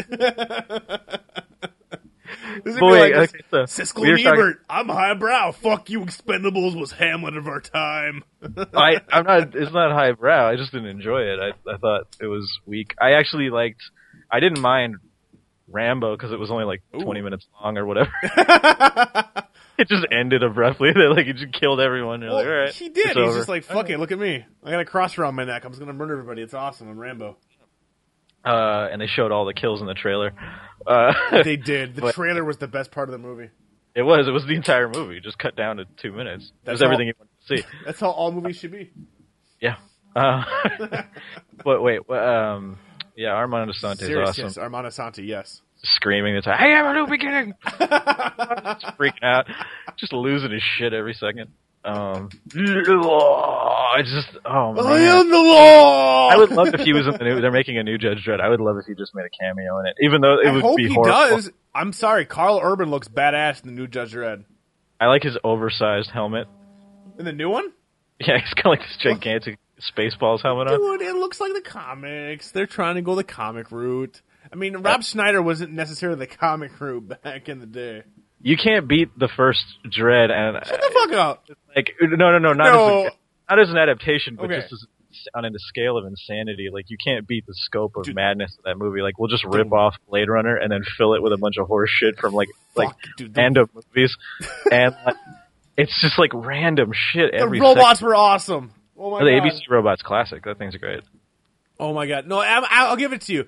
[2.64, 4.62] This is But gonna be wait, like okay, so Siskel we and talking- Ebert.
[4.68, 5.52] I'm highbrow.
[5.52, 8.22] Fuck you, Expendables was Hamlet of our time.
[8.74, 9.54] I I'm not.
[9.54, 10.48] It's not highbrow.
[10.50, 11.38] I just didn't enjoy it.
[11.40, 12.94] I I thought it was weak.
[13.00, 13.82] I actually liked.
[14.30, 14.96] I didn't mind
[15.68, 18.10] Rambo because it was only like 20 minutes long or whatever.
[19.78, 20.92] it just ended abruptly.
[20.94, 22.20] They like it just killed everyone.
[22.20, 23.08] Well, like, all right, he did.
[23.08, 24.44] He's over." just like, fuck it, look at me.
[24.64, 25.64] I got a cross around my neck.
[25.64, 26.42] I'm just gonna murder everybody.
[26.42, 26.88] It's awesome.
[26.88, 27.36] I'm Rambo.
[28.44, 30.32] uh, and they showed all the kills in the trailer.
[30.86, 31.96] Uh, They did.
[31.96, 33.50] The But- trailer was the best part of the movie.
[33.94, 34.28] it was.
[34.28, 36.46] It was the entire movie, just cut down to two minutes.
[36.46, 37.68] It That's was everything you wanted to see.
[37.86, 38.90] That's how all movies should be.
[39.60, 39.76] Yeah.
[40.14, 40.44] Uh,
[41.64, 42.78] but wait, um,
[43.16, 44.44] yeah, Armando Assante is awesome.
[44.44, 44.58] yes.
[44.58, 45.60] Armand Assante, yes.
[45.82, 47.52] Screaming the time, Hey I have a new beginning.
[47.64, 49.46] just freaking out,
[49.98, 51.50] just losing his shit every second.
[51.86, 54.84] Um, I just, oh man.
[54.86, 56.28] I am the law.
[56.28, 57.40] I would love if he was in the new.
[57.40, 58.40] They're making a new Judge Dredd.
[58.40, 60.52] I would love if he just made a cameo in it, even though it I
[60.52, 61.36] would hope be he horrible.
[61.36, 61.50] does.
[61.74, 64.44] I'm sorry, Karl Urban looks badass in the new Judge Dredd.
[65.00, 66.48] I like his oversized helmet.
[67.18, 67.72] In the new one?
[68.18, 70.80] Yeah, he's got like this gigantic Spaceballs helmet on.
[70.80, 72.50] Dude, it looks like the comics.
[72.50, 74.22] They're trying to go the comic route.
[74.52, 78.02] I mean, Rob Schneider wasn't necessarily the comic route back in the day.
[78.46, 81.44] You can't beat the first Dredd, and Shut the fuck up.
[81.74, 83.06] like no, no, no, not No.
[83.06, 83.16] as a,
[83.50, 84.60] not as an adaptation, but Okay.
[84.60, 84.86] just as
[85.34, 86.68] on a scale of insanity.
[86.72, 89.00] Like you can't beat the scope of madness of that movie.
[89.02, 91.66] Like we'll just rip off Blade Runner and then fill it with a bunch of
[91.66, 94.16] horse shit from like like dude, the- random movies,
[94.70, 95.16] and like,
[95.76, 98.70] it's just like random shit The robots were awesome.
[98.96, 99.26] Oh my second.
[99.34, 99.56] The god.
[99.56, 100.44] ABC Robots classic.
[100.44, 101.02] That thing's great.
[101.80, 102.28] Oh my god.
[102.28, 103.46] No, I'm, I'll give it to you.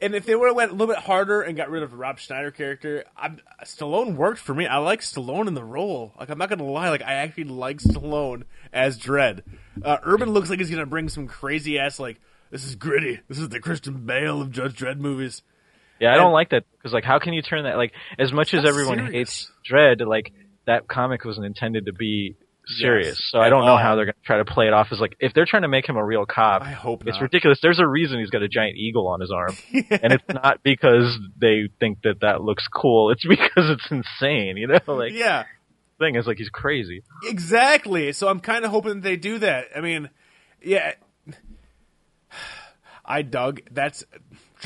[0.00, 1.96] And if they would have went a little bit harder and got rid of the
[1.96, 4.66] Rob Schneider character, I'm, Stallone worked for me.
[4.66, 6.12] I like Stallone in the role.
[6.18, 8.42] Like I'm not gonna lie, like I actually like Stallone
[8.72, 9.42] as Dredd.
[9.82, 12.20] Uh, Urban looks like he's gonna bring some crazy ass like
[12.50, 13.20] this is gritty.
[13.28, 15.42] This is the Christian Bale of Judge Dredd movies.
[15.98, 18.32] Yeah, I And- don't like that because like how can you turn that like as
[18.34, 19.14] much as everyone serious.
[19.14, 20.30] hates Dredd, like
[20.66, 22.36] that comic wasn't intended to be
[22.66, 23.18] serious.
[23.20, 23.78] Yes, so I don't know all.
[23.78, 25.62] how um, they're going to try to play it off as like if they're trying
[25.62, 26.62] to make him a real cop.
[26.62, 27.58] I hope It's ridiculous.
[27.62, 31.16] There's a reason he's got a giant eagle on his arm, and it's not because
[31.40, 33.10] they think that that looks cool.
[33.10, 34.56] It's because it's insane.
[34.56, 35.44] You know, like Yeah,
[35.98, 37.02] thing is like he's crazy.
[37.24, 38.12] exactly.
[38.12, 39.66] So I'm kind of hoping that they do that.
[39.76, 40.10] I mean,
[40.62, 40.94] yeah.
[43.08, 43.60] I dug.
[43.70, 44.04] That's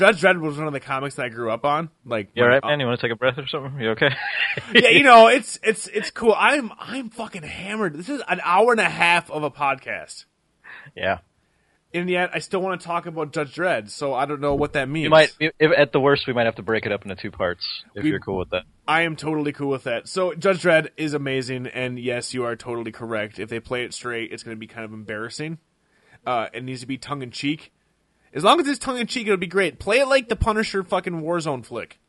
[0.01, 1.89] Judge Dredd was one of the comics that I grew up on.
[2.05, 2.79] Like, You when- right, man?
[2.79, 3.79] You want to take a breath or something?
[3.79, 4.09] You okay?
[4.73, 6.33] yeah, you know, it's it's it's cool.
[6.35, 7.93] I'm I'm fucking hammered.
[7.95, 10.25] This is an hour and a half of a podcast.
[10.95, 11.19] yeah.
[11.93, 13.89] and yet I still want to talk about Judge Dredd.
[13.91, 15.05] So I don't know what that means.
[15.05, 17.29] We might, if, at the worst, we might have to break it up into two
[17.31, 18.63] parts if We- you're cool with that.
[18.87, 20.07] I am totally cool with that.
[20.09, 23.37] So Judge Dredd is amazing, and yes, you are totally correct.
[23.39, 25.59] If they play it straight, it's going to be kind of embarrassing.
[26.25, 27.71] Uh, it needs to be tongue in cheek.
[28.33, 29.79] As long as it's tongue in cheek, it'll be great.
[29.79, 31.99] Play it like the Punisher fucking Warzone flick.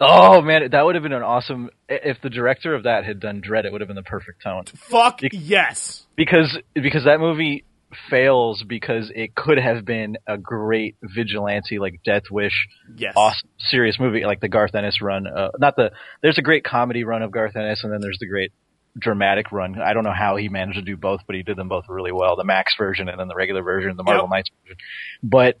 [0.00, 1.70] Oh man, that would have been an awesome.
[1.88, 4.64] If the director of that had done Dredd, it would have been the perfect tone.
[4.66, 6.04] Fuck yes.
[6.16, 7.64] Because because that movie
[8.10, 12.66] fails because it could have been a great vigilante like Death Wish,
[12.96, 13.12] Yes.
[13.16, 15.26] awesome serious movie like the Garth Ennis run.
[15.26, 18.26] Uh, not the there's a great comedy run of Garth Ennis, and then there's the
[18.26, 18.50] great
[18.98, 19.80] dramatic run.
[19.80, 22.12] I don't know how he managed to do both, but he did them both really
[22.12, 22.36] well.
[22.36, 24.30] The Max version and then the regular version, the Marvel Yep.
[24.30, 24.76] Knights version.
[25.22, 25.58] But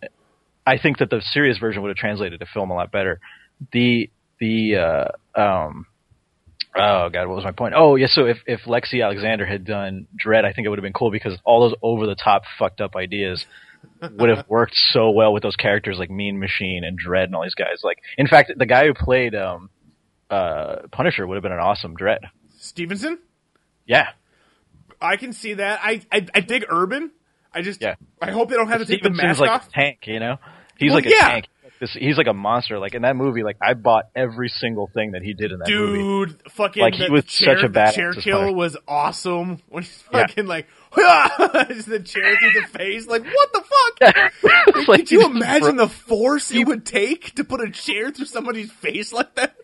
[0.66, 3.20] I think that the serious version would have translated to film a lot better.
[3.72, 5.86] The the uh, um
[6.76, 7.74] oh god, what was my point?
[7.76, 10.84] Oh yeah, so if if Lexi Alexander had done Dredd, I think it would have
[10.84, 13.46] been cool because all those over the top fucked up ideas
[14.18, 17.42] would have worked so well with those characters like Mean Machine and Dredd and all
[17.42, 17.80] these guys.
[17.82, 19.70] Like in fact, the guy who played um
[20.30, 22.20] uh Punisher would have been an awesome Dredd.
[22.62, 23.18] Stevenson?
[23.86, 24.08] Yeah.
[25.00, 25.80] I can see that.
[25.82, 27.10] I I, I dig Urban.
[27.52, 27.96] I just Yeah.
[28.20, 29.68] I hope they don't have to take the mask like off.
[29.68, 30.36] a tank, you know?
[30.78, 31.28] He's Well, like a yeah.
[31.28, 31.46] tank.
[31.80, 32.78] This, he's like a monster.
[32.78, 35.68] Like in that movie, like I bought every single thing that he did in that
[35.68, 35.98] movie.
[36.30, 39.58] Dude, fucking Like, he was chair, such a bad chair kill was awesome.
[39.68, 40.26] When he's Yeah.
[40.28, 40.68] fucking like,
[41.68, 43.08] just the chair through the face.
[43.08, 44.32] Like, what the fuck?
[44.76, 48.12] It's like Could you imagine broke- the force it would take to put a chair
[48.12, 49.56] through somebody's face like that?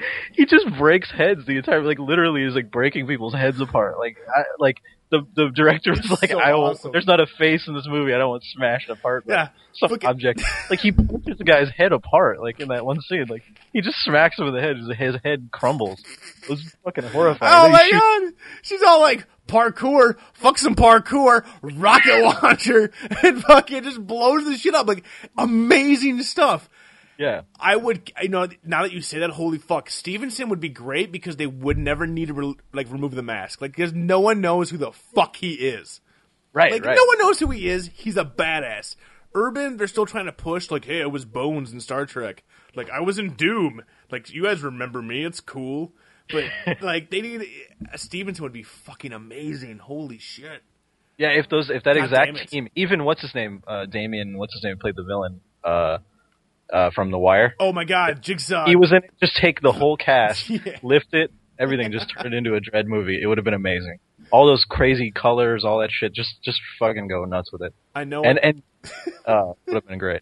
[0.32, 3.98] he just breaks heads the entire like literally is like breaking people's heads apart.
[3.98, 4.76] Like I, like
[5.10, 6.92] the the director was like, so I will, awesome.
[6.92, 8.12] there's not a face in this movie.
[8.14, 9.26] I don't want smashed apart.
[9.26, 10.42] by Yeah, some object.
[10.70, 12.40] Like he punches the guy's head apart.
[12.40, 13.42] Like in that one scene, like
[13.72, 14.76] he just smacks him in the head.
[14.76, 16.00] His, his head crumbles.
[16.44, 17.52] It was fucking horrifying.
[17.52, 18.32] Oh my shoots- god!
[18.62, 22.92] She's all like, parkour, fuck some parkour, rocket launcher,
[23.24, 24.86] and fucking just blows the shit up.
[24.86, 25.04] Like,
[25.36, 26.68] amazing stuff.
[27.20, 30.70] Yeah, I would, you know, now that you say that, holy fuck, Stevenson would be
[30.70, 34.20] great because they would never need to re- like remove the mask, like because no
[34.20, 36.00] one knows who the fuck he is.
[36.54, 36.96] right, Like right.
[36.96, 37.90] no one knows who he is.
[37.92, 38.96] He's a badass.
[39.34, 42.42] Urban, they're still trying to push like, hey, I was Bones in Star Trek.
[42.74, 43.82] Like I was in Doom.
[44.10, 45.22] Like you guys remember me?
[45.22, 45.92] It's cool.
[46.32, 46.44] But
[46.80, 47.46] like they need
[47.96, 49.76] Stevenson would be fucking amazing.
[49.76, 50.62] Holy shit.
[51.18, 54.54] Yeah, if those if that God exact team, even what's his name, uh, Damien, what's
[54.54, 55.98] his name, played the villain, uh,
[56.72, 57.54] uh, from The Wire.
[57.60, 58.66] Oh my god, Jigsaw.
[58.66, 59.10] he was in it.
[59.20, 60.78] Just take the whole cast, Yeah.
[60.82, 63.20] lift it, everything, just turn it into a Dredd movie.
[63.22, 63.98] It would have been amazing.
[64.30, 66.12] All those crazy colors, all that shit.
[66.14, 67.74] Just just fucking go nuts with it.
[67.94, 68.22] I know.
[68.22, 68.62] And and
[69.26, 70.20] uh, would have been great.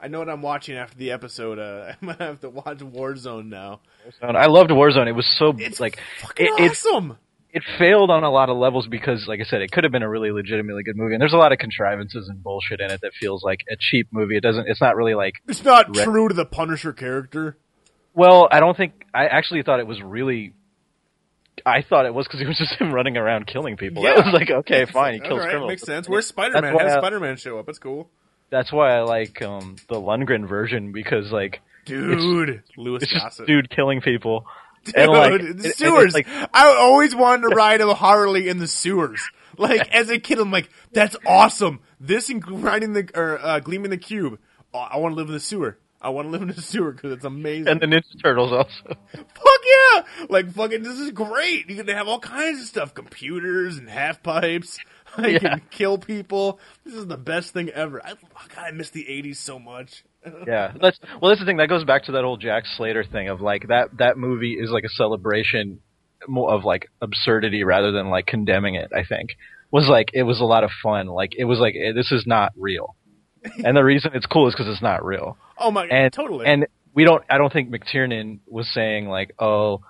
[0.00, 1.58] I know what I'm watching after the episode.
[1.58, 3.80] Uh, I'm gonna have to watch Warzone now.
[4.22, 5.06] I loved Warzone.
[5.08, 5.98] It was so It's like
[6.36, 7.16] it awesome.
[7.56, 10.02] It failed on a lot of levels because, like I said, it could have been
[10.02, 11.14] a really legitimately good movie.
[11.14, 14.08] And there's a lot of contrivances and bullshit in it that feels like a cheap
[14.12, 14.36] movie.
[14.36, 14.68] It doesn't.
[14.68, 16.04] It's not really like It's not Right.
[16.04, 17.56] true to the Punisher character.
[18.14, 20.52] Well, I don't think I actually thought it was really.
[21.64, 24.02] I thought it was because it was just him running around killing people.
[24.02, 24.16] Yeah.
[24.16, 25.68] That was like okay, fine, he kills right, criminals.
[25.70, 26.08] makes sense.
[26.08, 26.76] Where's Spider Man?
[26.76, 27.68] Have I- Spider Man show up?
[27.68, 28.10] It's cool.
[28.50, 33.70] That's why I like um, the Lundgren version because like Dude, Lewis it's just dude
[33.70, 34.46] killing people.
[34.92, 36.14] Dude, and like the sewers.
[36.14, 39.20] it's like I always wanted to ride a Harley in the sewers.
[39.58, 41.80] Like as a kid, I'm like, that's awesome.
[41.98, 44.38] This and riding the or uh, gleaming the cube.
[44.74, 45.78] Oh, I want to live in the sewer.
[45.98, 47.68] I want to live in the sewer because it's amazing.
[47.68, 48.68] and the Ninja Turtles also.
[49.14, 50.02] Fuck yeah!
[50.28, 51.70] Like fucking, this is great.
[51.70, 54.78] You can have all kinds of stuff, computers and half pipes.
[55.16, 55.38] I Yeah.
[55.38, 56.60] can kill people.
[56.84, 58.04] This is the best thing ever.
[58.04, 60.04] I, oh God, I miss the '80s so much.
[60.46, 61.30] Yeah, that's well.
[61.30, 63.96] That's the thing that goes back to that old Jack Slater thing of like that.
[63.98, 65.80] That movie is like a celebration
[66.28, 68.90] of like absurdity rather than like condemning it.
[68.94, 69.30] I think
[69.70, 71.06] was like it was a lot of fun.
[71.06, 72.96] Like it was like eh, this is not real,
[73.64, 75.36] and the reason it's cool is because it's not real.
[75.58, 76.46] Oh my, And totally.
[76.46, 77.24] and we don't.
[77.30, 79.82] I don't think McTiernan was saying like oh.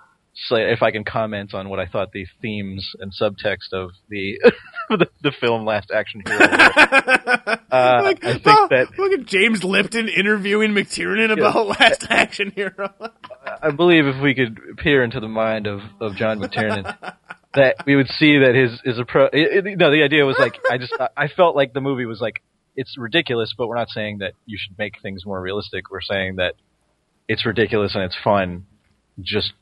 [0.51, 4.39] If I can comment on what I thought the themes and subtext of the
[4.91, 7.59] the, the film Last Action Hero were.
[7.69, 12.53] Uh, like, I think oh, that- look at James Lipton interviewing McTiernan about Last Action
[12.55, 12.95] Hero.
[13.61, 16.97] I believe if we could peer into the mind of, of John McTiernan,
[17.55, 19.33] that we would see that his his approach.
[19.35, 22.41] No, the idea was like I just I felt like the movie was like
[22.77, 25.91] it's ridiculous, but we're not saying that you should make things more realistic.
[25.91, 26.55] We're saying that
[27.29, 28.67] it's ridiculous and it's fun,
[29.21, 29.53] just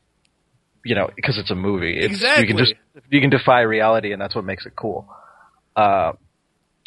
[0.85, 1.97] you know, because it's a movie.
[1.99, 2.73] It's, You can just
[3.09, 5.07] you can defy reality, and that's what makes it cool.
[5.75, 6.13] Uh,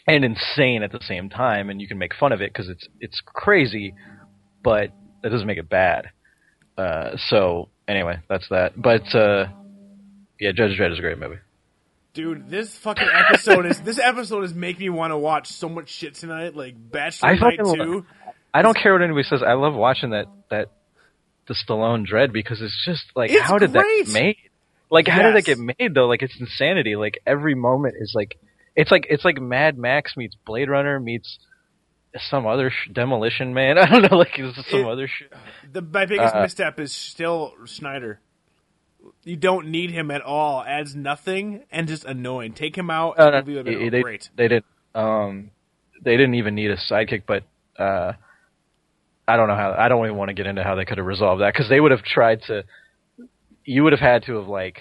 [0.07, 2.89] and insane at the same time, and you can make fun of it because it's
[3.01, 3.95] it's crazy,
[4.63, 4.91] but
[5.23, 6.11] that doesn't make it bad.
[6.79, 8.81] Uh, so anyway, that's that.
[8.81, 9.49] But uh,
[10.41, 11.39] yeah, Judge Dredd is a great movie.
[12.15, 15.91] Dude, this fucking episode is this episode is making me want to watch so much
[15.91, 17.95] shit tonight, like Bachelor I Night Two.
[17.97, 18.05] love-
[18.55, 19.43] I don't care what anybody says.
[19.43, 20.71] I love watching that that
[21.49, 24.07] the Stallone Dredd because it's just like It's how did that great.
[24.07, 24.37] get made?
[24.91, 26.07] Like how did that get made though?
[26.07, 26.97] Like it's insanity.
[26.97, 28.39] Like every moment is like
[28.77, 31.39] it's like it's like Mad Max meets Blade Runner meets
[32.31, 33.77] some other sh- Demolition Man.
[33.79, 35.33] I don't know, like it's some It- other shit.
[35.73, 38.21] The my biggest Uh, misstep is still Schneider.
[39.25, 40.63] You don't need him at all.
[40.67, 42.53] Adds nothing and just annoying.
[42.53, 43.17] Take him out.
[43.19, 44.31] No, and no, the movie would have they, they, great.
[44.37, 44.65] they didn't.
[44.95, 45.51] Um,
[46.03, 47.45] they didn't even need a sidekick, but
[47.79, 48.15] uh,
[49.29, 49.75] I don't know how.
[49.79, 51.81] I don't even want to get into how they could have resolved that because they
[51.81, 52.65] would have tried to.
[53.63, 54.79] You would have had to have like.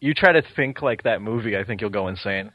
[0.00, 2.52] You try to think like that movie, I think you'll go insane.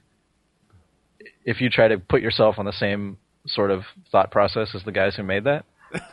[1.43, 4.91] If you try to put yourself on the same sort of thought process as the
[4.91, 5.65] guys who made that,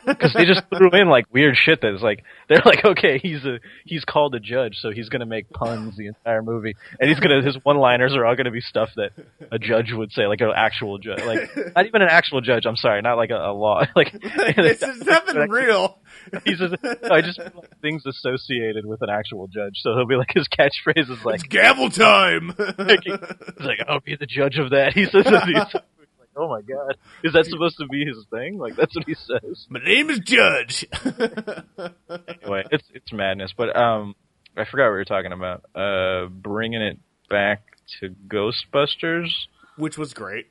[0.05, 3.59] because they just threw in like weird shit that's like they're like okay he's a
[3.85, 7.41] he's called a judge so he's gonna make puns the entire movie and he's gonna
[7.43, 9.11] his one liners are all gonna be stuff that
[9.51, 12.75] a judge would say like an actual judge like not even an actual judge I'm
[12.75, 15.99] sorry not like a, a law like this is nothing real.
[16.43, 16.75] he's just
[17.11, 21.09] I just like, things associated with an actual judge so he'll be like his catchphrase
[21.09, 22.53] is like It's gavel time.
[22.57, 25.83] he's like I'll be the judge of that he says it he's like
[26.39, 29.67] oh my god is that supposed to be his thing like that's what he says
[29.69, 30.85] My name is Judge.
[31.03, 33.53] anyway, it's it's madness.
[33.57, 34.15] But um,
[34.55, 35.63] I forgot what we were talking about.
[35.75, 37.61] Uh, bringing it back
[37.99, 39.29] to Ghostbusters.
[39.77, 40.47] Which was great.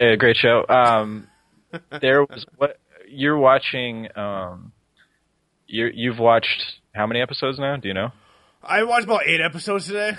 [0.00, 0.64] A great show.
[0.68, 1.28] Um,
[2.00, 4.08] there was what you're watching.
[4.16, 4.72] Um,
[5.66, 6.64] you you've watched
[6.94, 7.76] how many episodes now?
[7.76, 8.10] Do you know?
[8.62, 10.16] I watched about eight episodes today.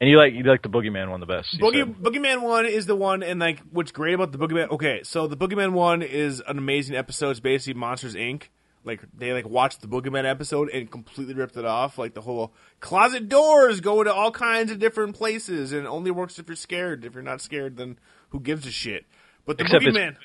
[0.00, 1.58] And you like you like the Boogeyman one the best.
[1.60, 2.02] Boogie said.
[2.02, 4.70] Boogeyman one is the one, and like what's great about the Boogeyman.
[4.70, 7.30] Okay, so the Boogeyman one is an amazing episode.
[7.30, 8.44] It's basically Monsters Inc.
[8.84, 11.96] Like they like watched the Boogeyman episode and completely ripped it off.
[11.96, 16.10] Like the whole closet doors go to all kinds of different places, and it only
[16.10, 17.04] works if you're scared.
[17.04, 17.98] If you're not scared, then
[18.30, 19.06] who gives a shit?
[19.46, 20.16] But the Except Boogeyman,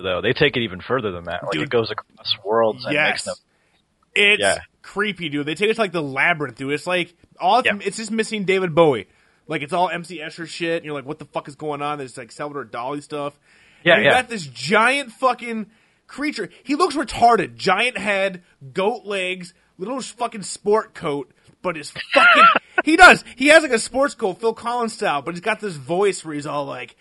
[0.00, 1.42] though they take it even further than that.
[1.42, 1.62] Like Dude.
[1.62, 3.34] it goes across worlds and yes, makes them.
[4.14, 4.58] it's Yeah.
[4.84, 5.46] Creepy, dude.
[5.46, 6.72] They take it to like the labyrinth, dude.
[6.72, 7.78] It's like all it's, Yeah.
[7.80, 9.08] it's just missing David Bowie.
[9.48, 11.98] Like it's all MC Escher shit, and you're like, what the fuck is going on?
[11.98, 13.38] There's like Salvador Dali stuff.
[13.82, 14.20] Yeah, And you yeah.
[14.22, 15.66] got this giant fucking
[16.06, 16.48] creature.
[16.62, 17.56] He looks retarded.
[17.56, 21.30] Giant head, goat legs, little fucking sport coat,
[21.62, 22.44] but his fucking
[22.84, 23.24] he does.
[23.36, 26.34] He has like a sports coat, Phil Collins style, but he's got this voice where
[26.34, 26.96] he's all like,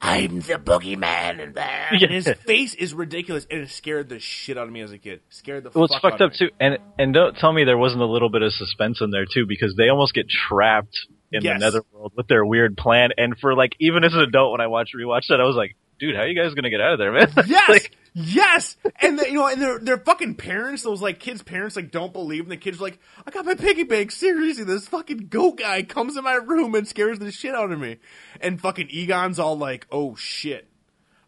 [0.00, 1.92] "I'm the boogeyman," and that.
[1.92, 2.06] Yeah.
[2.06, 4.98] And his face is ridiculous, and it scared the shit out of me as a
[4.98, 5.20] kid.
[5.30, 6.48] Scared the Well, it's fuck fucked out up me.
[6.48, 9.24] too, and and don't tell me there wasn't a little bit of suspense in there
[9.26, 10.96] too, because they almost get trapped
[11.32, 11.58] in Yes.
[11.58, 13.10] the netherworld with their weird plan.
[13.16, 15.74] And for like, even as an adult, when I watched rewatched that, I was like,
[15.98, 17.32] dude, how are you guys gonna get out of there, man?
[17.46, 21.42] Yes, Like, yes, and the, you know, and their their fucking parents, those like kids'
[21.42, 24.10] parents, like don't believe, and the kids are like, I got my piggy bank.
[24.10, 27.78] Seriously, this fucking goat guy comes in my room and scares the shit out of
[27.80, 27.98] me,
[28.40, 30.68] and fucking Egon's all like, oh shit.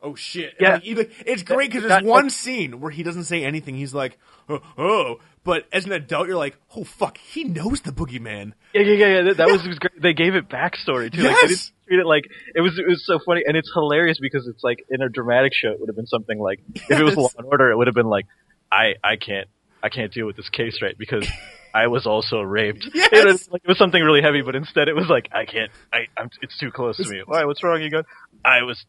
[0.01, 0.55] Oh shit!
[0.61, 0.75] Yeah.
[0.95, 3.75] like, it's great because That- there's one scene where he doesn't say anything.
[3.75, 4.17] He's like,
[4.49, 5.17] oh, oh,
[5.49, 8.53] but as an adult, you're like, oh fuck, he knows the boogeyman.
[8.75, 9.23] yeah, yeah, yeah, yeah.
[9.23, 9.99] That, that was, was great.
[9.99, 11.23] They gave it backstory too.
[11.23, 11.49] Like, they Yes!
[11.49, 12.25] didn't treat it like
[12.55, 12.79] it was.
[12.79, 15.81] It was so funny, and it's hilarious because it's like in a dramatic show, it
[15.81, 17.17] would have been something like if it was Yes.
[17.17, 18.27] Law and Order, it would have been like,
[18.71, 19.49] I, I can't,
[19.83, 21.27] I can't deal with this case right because.
[21.75, 22.89] I was also raped.
[22.95, 23.11] Yes!
[23.13, 25.71] It, was, like, it was something really heavy, but instead it was like, I can't.
[25.93, 27.23] I, I'm, it's too close to me.
[27.25, 27.45] Why?
[27.45, 27.81] What's wrong?
[27.83, 28.03] You go.
[28.45, 28.85] I was.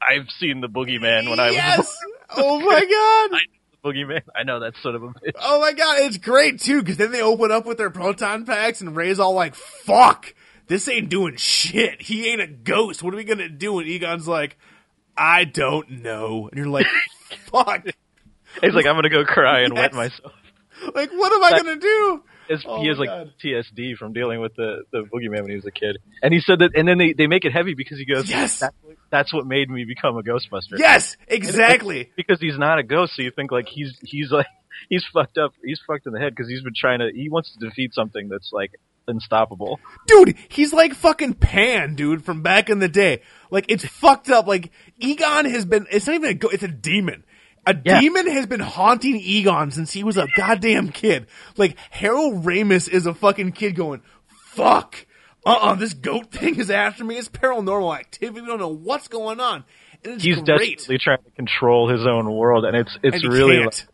[0.00, 1.96] I've seen the boogeyman when I was yes.
[2.36, 2.80] oh my
[3.30, 3.40] god.
[3.82, 4.22] The boogeyman.
[4.34, 5.32] I know that son of a bitch.
[5.40, 8.80] Oh my god, it's great too, because then they open up with their proton packs
[8.80, 10.34] and Ray's all like, fuck,
[10.66, 12.02] this ain't doing shit.
[12.02, 13.02] He ain't a ghost.
[13.02, 13.78] What are we gonna do?
[13.78, 14.56] And Egon's like,
[15.16, 16.48] I don't know.
[16.48, 16.86] And you're like,
[17.50, 17.84] fuck.
[18.60, 20.32] He's like, I'm gonna go cry and wet myself.
[20.94, 22.22] Like, what am I That- gonna do?
[22.48, 23.32] His, Oh he has like God.
[23.44, 25.98] TSD from dealing with the, the boogeyman when he was a kid.
[26.22, 28.58] And he said that, and then they, they make it heavy because he goes, Yes.
[28.60, 30.78] that's, what- that's what made me become a Ghostbuster.
[30.78, 32.10] Yes, exactly.
[32.16, 34.46] Because he's not a ghost, so you think like he's, he's like,
[34.90, 37.52] he's fucked up, he's fucked in the head because he's been trying to, he wants
[37.58, 38.72] to defeat something that's like
[39.06, 39.80] unstoppable.
[40.06, 43.22] Dude, he's like fucking Pan, dude, from back in the day.
[43.50, 44.46] Like, it's fucked up.
[44.46, 47.24] Like, Egon has been, it's not even a ghost, it's a demon.
[47.66, 48.00] A Yeah.
[48.00, 51.26] demon has been haunting Egon since he was a goddamn kid.
[51.56, 55.06] Like, Harold Ramis is a fucking kid going, fuck,
[55.44, 57.16] uh-uh, this goat thing is after me.
[57.16, 58.40] It's paranormal activity.
[58.40, 59.64] We don't know what's going on.
[60.04, 60.46] And it's He's great.
[60.76, 63.86] desperately trying to control his own world, and it's, it's And he really, can't.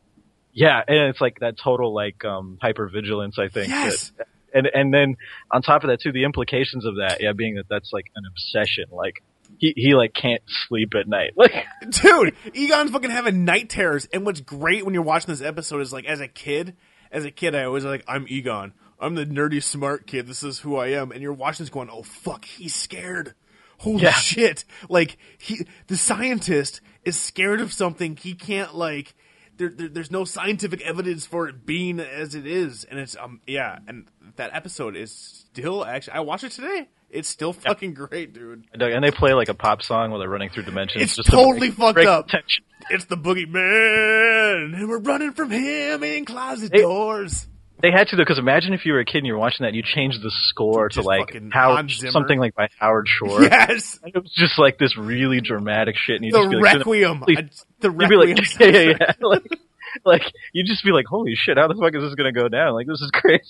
[0.53, 3.39] Yeah, and it's like that total like um hypervigilance.
[3.41, 3.69] I think.
[3.71, 4.13] Yes.
[4.19, 5.17] that- and and then
[5.51, 8.23] on top of that too, the implications of that, yeah, being that that's like an
[8.31, 8.85] obsession.
[8.93, 9.15] Like
[9.59, 11.33] he he like can't sleep at night.
[11.37, 14.07] Like Dude, Egon's fucking having night terrors.
[14.13, 16.77] And what's great when you're watching this episode is like, as a kid,
[17.13, 18.73] as a kid, I always like, I'm Egon.
[19.01, 20.27] I'm the nerdy smart kid.
[20.27, 21.11] This is who I am.
[21.13, 23.35] And you're watching this going, oh fuck, he's scared.
[23.79, 24.13] Holy Yeah.
[24.13, 24.65] shit!
[24.89, 29.15] Like he, the scientist is scared of something he can't like.
[29.57, 33.41] There, there, there's no scientific evidence for it being as it is, and it's um
[33.47, 36.89] yeah, and that episode is still actually I watched it today.
[37.15, 38.65] It's still fucking great, dude.
[38.73, 41.03] And, uh, and they play like a pop song while they're running through dimensions.
[41.05, 42.29] It's just to totally break- fucked break up.
[42.29, 42.65] tension.
[42.91, 47.47] It's the boogeyman, and we're running from him in closet It- doors.
[47.83, 49.65] They had to though, because imagine if you were a kid and you were watching
[49.65, 53.43] that, and you changed the score to like Howard, something like by Howard Shore.
[53.43, 56.57] Yes, And it was just like this really dramatic shit, and you the just be
[56.57, 57.23] like, requiem.
[57.25, 57.49] I-
[57.81, 58.37] the You'd be requiem.
[58.37, 59.13] like, yeah, yeah, yeah.
[59.21, 59.59] like,
[60.05, 62.73] like you'd just be like, holy shit, how the fuck is this gonna go down?
[62.75, 63.43] Like this is crazy.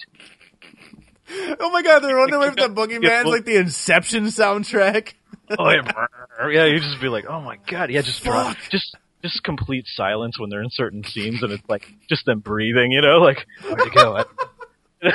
[1.30, 3.24] Oh my god, they're running away from the boogeyman.
[3.26, 5.14] Like the Inception soundtrack.
[5.58, 5.82] Oh yeah,
[6.50, 6.64] yeah.
[6.64, 8.56] You just be like, oh my god, yeah, just Fuck.
[8.70, 12.92] just just complete silence when they're in certain scenes, and it's like just them breathing,
[12.92, 14.24] you know, like where'd it go?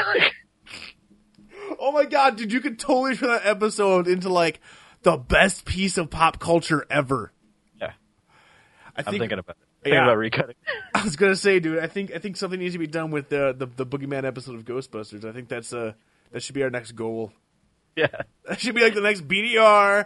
[1.80, 4.60] Oh my god, dude, you could totally turn that episode into like
[5.03, 7.32] the best piece of pop culture ever.
[7.80, 7.93] yeah,
[8.95, 9.68] I I'm think, thinking about it.
[9.86, 10.03] Yeah.
[10.03, 10.55] about recutting.
[10.93, 13.30] I was gonna say, dude, I think I think something needs to be done with
[13.30, 15.23] the the, the boogeyman episode of Ghostbusters.
[15.25, 15.93] I think that's uh
[16.32, 17.32] that should be our next goal.
[17.95, 18.07] Yeah,
[18.47, 20.05] That should be like the next BDR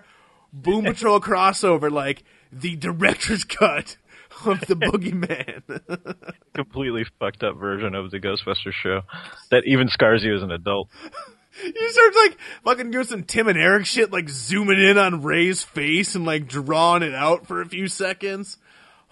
[0.52, 3.98] Boom Patrol crossover, like the director's cut
[4.46, 5.62] of the boogeyman.
[6.54, 9.02] completely fucked up version of the Ghostbusters show
[9.52, 10.90] that even scars you as an adult.
[11.64, 15.62] You start like fucking doing some Tim and Eric shit, like zooming in on Ray's
[15.64, 18.58] face and like drawing it out for a few seconds.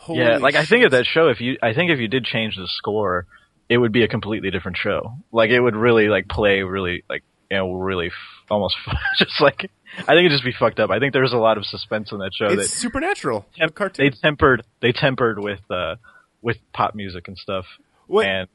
[0.02, 1.28] Holy yeah, like I think of that show.
[1.28, 3.28] If you, I think if you did change the score,
[3.70, 5.14] it would be a completely different show.
[5.32, 8.14] Like it would really like play really like you know really f-
[8.50, 8.76] almost
[9.20, 10.90] just like I think it'd just be fucked up.
[10.90, 13.46] I think there's a lot of suspense in that show it's that supernatural.
[13.56, 14.06] temp- cartoon.
[14.06, 15.98] they tempered they tempered with uh
[16.42, 17.66] with pop music and stuff.
[18.08, 18.28] Wait.
[18.28, 18.48] And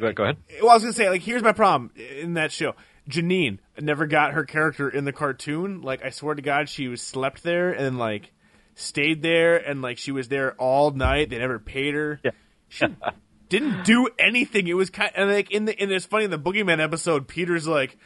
[0.00, 0.36] go go ahead.
[0.60, 2.74] well, I was gonna say, like, here's my problem in that show.
[3.08, 5.80] Janine never got her character in the cartoon.
[5.80, 8.32] Like, I swear to God, she was slept there and like
[8.76, 11.30] stayed there, and like she was there all night.
[11.30, 12.20] They never paid her.
[12.22, 12.30] Yeah.
[12.68, 12.86] She
[13.48, 14.68] didn't do anything.
[14.68, 17.26] It was kind and like in the and it's funny in the Boogeyman episode.
[17.26, 17.96] Peter's like,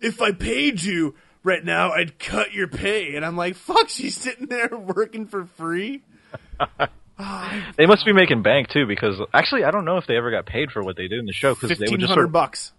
[0.00, 3.88] if I paid you right now, I'd cut your pay, and I'm like, fuck.
[3.88, 6.04] She's sitting there working for free.
[7.76, 10.46] They must be making bank too because actually I don't know if they ever got
[10.46, 12.26] paid for what they did in the show because they Fifteen would just hundred sort
[12.26, 12.72] of, bucks.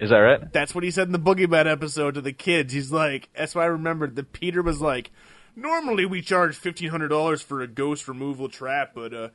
[0.00, 0.52] is that right?
[0.52, 2.72] That's what he said in the Boogeyman episode to the kids.
[2.72, 5.12] He's like, that's why I remembered that Peter was like,
[5.58, 9.28] normally we charge fifteen hundred dollars for a ghost removal trap, but uh,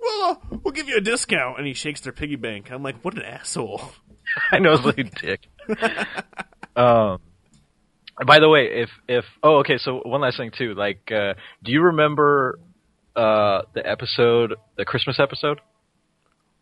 [0.00, 1.58] well, uh, we'll give you a discount.
[1.58, 2.70] And he shakes their piggy bank.
[2.70, 3.80] I'm like, what an asshole.
[4.52, 5.48] I know it's like a dick.
[6.76, 7.20] um,
[8.26, 10.74] by the way, if if oh okay, so one last thing too.
[10.74, 12.58] Like, uh, do you remember
[13.14, 15.60] uh, the episode, the Christmas episode?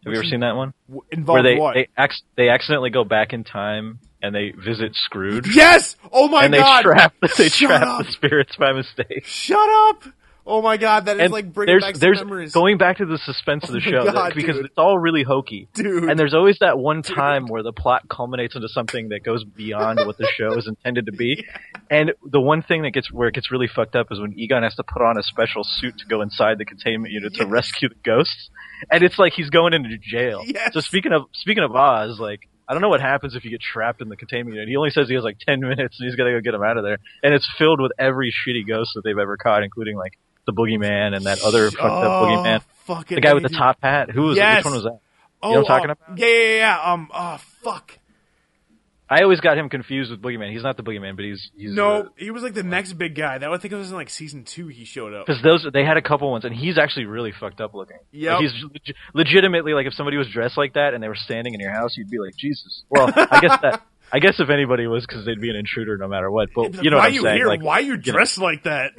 [0.04, 0.72] Have you ever seen that one?
[0.88, 1.74] W- Where they what?
[1.74, 5.96] they, ac- they accidentally go back in time and they visit Scrooge yes.
[6.12, 6.82] Oh my and they god.
[6.82, 8.06] trap they Shut trap up.
[8.06, 9.24] the spirits by mistake.
[9.24, 10.04] Shut up.
[10.48, 12.52] Oh my god, that is and like bringing back there's memories.
[12.52, 14.66] going back to the suspense of the Oh show that- because dude.
[14.66, 15.66] it's all really hokey.
[15.74, 16.04] Dude.
[16.08, 19.98] And there's always that one time where the plot culminates into something that goes beyond
[20.06, 21.44] what the show is intended to be.
[21.88, 24.64] And the one thing that gets where it gets really fucked up is when Egon
[24.64, 27.88] has to put on a special suit to go inside the containment unit to rescue
[27.88, 28.50] the ghosts.
[28.90, 30.42] And it's like he's going into jail.
[30.44, 30.74] Yes.
[30.74, 33.60] So speaking of speaking of Oz, like I don't know what happens if you get
[33.60, 34.68] trapped in the containment unit.
[34.68, 36.76] He only says he has like ten minutes and he's gotta go get him out
[36.76, 36.98] of there.
[37.22, 41.14] And it's filled with every shitty ghost that they've ever caught, including like the boogeyman
[41.14, 42.62] and that other fucked up oh, boogeyman.
[42.86, 44.10] Fucking The guy with the top hat.
[44.10, 44.40] Who was it?
[44.40, 44.58] Yes.
[44.58, 45.00] Which one was that?
[45.42, 46.18] Oh, You know what I'm talking uh, about?
[46.18, 46.92] Yeah, yeah, yeah.
[46.92, 47.98] Um, oh, fuck.
[49.08, 50.50] I always got him confused with Boogeyman.
[50.52, 53.38] He's not the Boogeyman, but he's he's No, he was like the next big guy.
[53.38, 54.66] That I think it was in like season two.
[54.66, 55.26] He showed up.
[55.26, 57.98] because those they had a couple ones, and he's actually really fucked up looking.
[58.10, 61.14] Yeah, Like, he's leg- legitimately like if somebody was dressed like that and they were
[61.14, 62.82] standing in your house, you'd be like Jesus.
[62.90, 63.82] Well, I guess that
[64.12, 66.50] I guess if anybody was because they'd be an intruder no matter what.
[66.54, 67.36] But you know why what I'm you saying?
[67.36, 67.46] here?
[67.48, 68.02] Like, why you know.
[68.02, 68.92] dressed like that?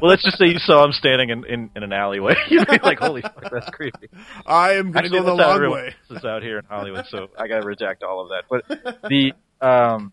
[0.00, 2.34] well, let's just say you saw him standing in, in, in an alleyway.
[2.48, 4.08] You'd be like, holy fuck, that's creepy.
[4.46, 5.94] I am gonna go the long everyone way.
[6.08, 8.44] This is out here in Hollywood, so I gotta reject all of that.
[8.48, 10.12] But the um,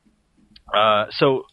[0.74, 1.44] uh, so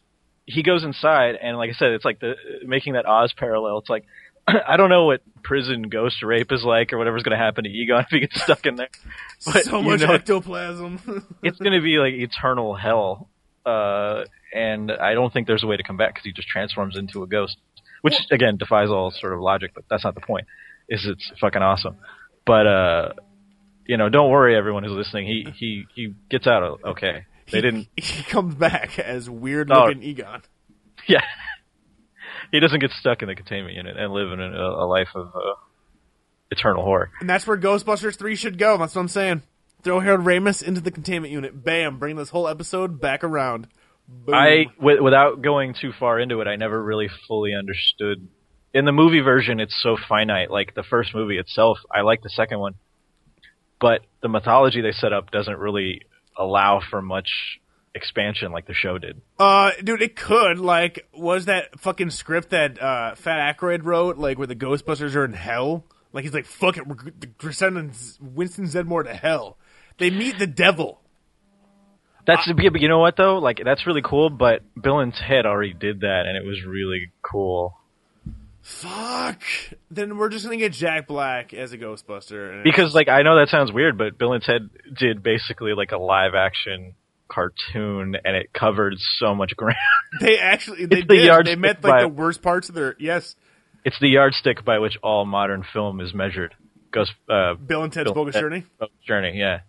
[0.46, 2.34] he goes inside, and like I said, it's like the
[2.64, 3.78] making that Oz parallel.
[3.78, 4.04] It's like
[4.68, 8.00] I don't know what prison ghost rape is like, or whatever's gonna happen to Egon
[8.02, 8.88] if he gets stuck in there.
[9.44, 11.00] But so you much know- ectoplasm.
[11.42, 13.28] It's gonna be like eternal hell,
[13.64, 14.24] uh,
[14.54, 17.22] and I don't think there's a way to come back because he just transforms into
[17.22, 17.56] a ghost,
[18.02, 19.72] which again defies all sort of logic.
[19.74, 20.46] But that's not the point.
[20.88, 21.96] Is it's fucking awesome,
[22.44, 23.12] but uh,
[23.86, 25.26] you know, don't worry, everyone who's listening.
[25.26, 27.24] He he he gets out okay.
[27.52, 27.88] They didn't.
[27.96, 29.84] he comes back as weird Oh.
[29.84, 30.42] looking Egon.
[31.06, 31.22] Yeah,
[32.52, 35.28] he doesn't get stuck in the containment unit and live in a, a life of
[35.34, 35.54] uh,
[36.50, 37.10] eternal horror.
[37.20, 38.78] And that's where Ghostbusters 3 should go.
[38.78, 39.42] That's what I'm saying.
[39.82, 41.64] Throw Harold Ramis into the containment unit.
[41.64, 41.98] Bam!
[41.98, 43.68] Bring this whole episode back around.
[44.08, 44.34] Boom.
[44.34, 48.28] I, w- without going too far into it, I never really fully understood.
[48.72, 50.50] In the movie version, it's so finite.
[50.50, 52.74] Like the first movie itself, I like the second one,
[53.80, 56.02] but the mythology they set up doesn't really
[56.36, 57.28] allow for much
[57.96, 59.20] expansion like the show did.
[59.38, 60.58] Uh, dude, it could.
[60.58, 65.24] Like, was that fucking script that uh, Fat Aykroyd wrote, like, where the Ghostbusters are
[65.24, 65.84] in hell?
[66.12, 66.96] Like, he's like, fuck it, we're,
[67.42, 69.56] we're sending Winston Zeddemore to hell.
[69.98, 71.00] They meet the devil.
[72.26, 73.38] That's yeah, but you know what though?
[73.38, 74.30] Like that's really cool.
[74.30, 77.76] But Bill and Ted already did that, and it was really cool.
[78.62, 79.42] Fuck.
[79.92, 82.52] Then we're just gonna get Jack Black as a Ghostbuster.
[82.52, 85.92] And Because like I know that sounds weird, but Bill and Ted did basically like
[85.92, 86.94] a live action
[87.28, 89.76] cartoon, and it covered so much ground.
[90.20, 91.46] they actually they It's the did.
[91.46, 93.34] They met like the worst parts of their yes.
[93.84, 96.54] it's the yardstick by which all modern film is measured.
[96.92, 98.64] Goes uh, Bill and Ted's Bill Bogus Ted- Journey.
[98.78, 99.60] Bogus Journey, yeah,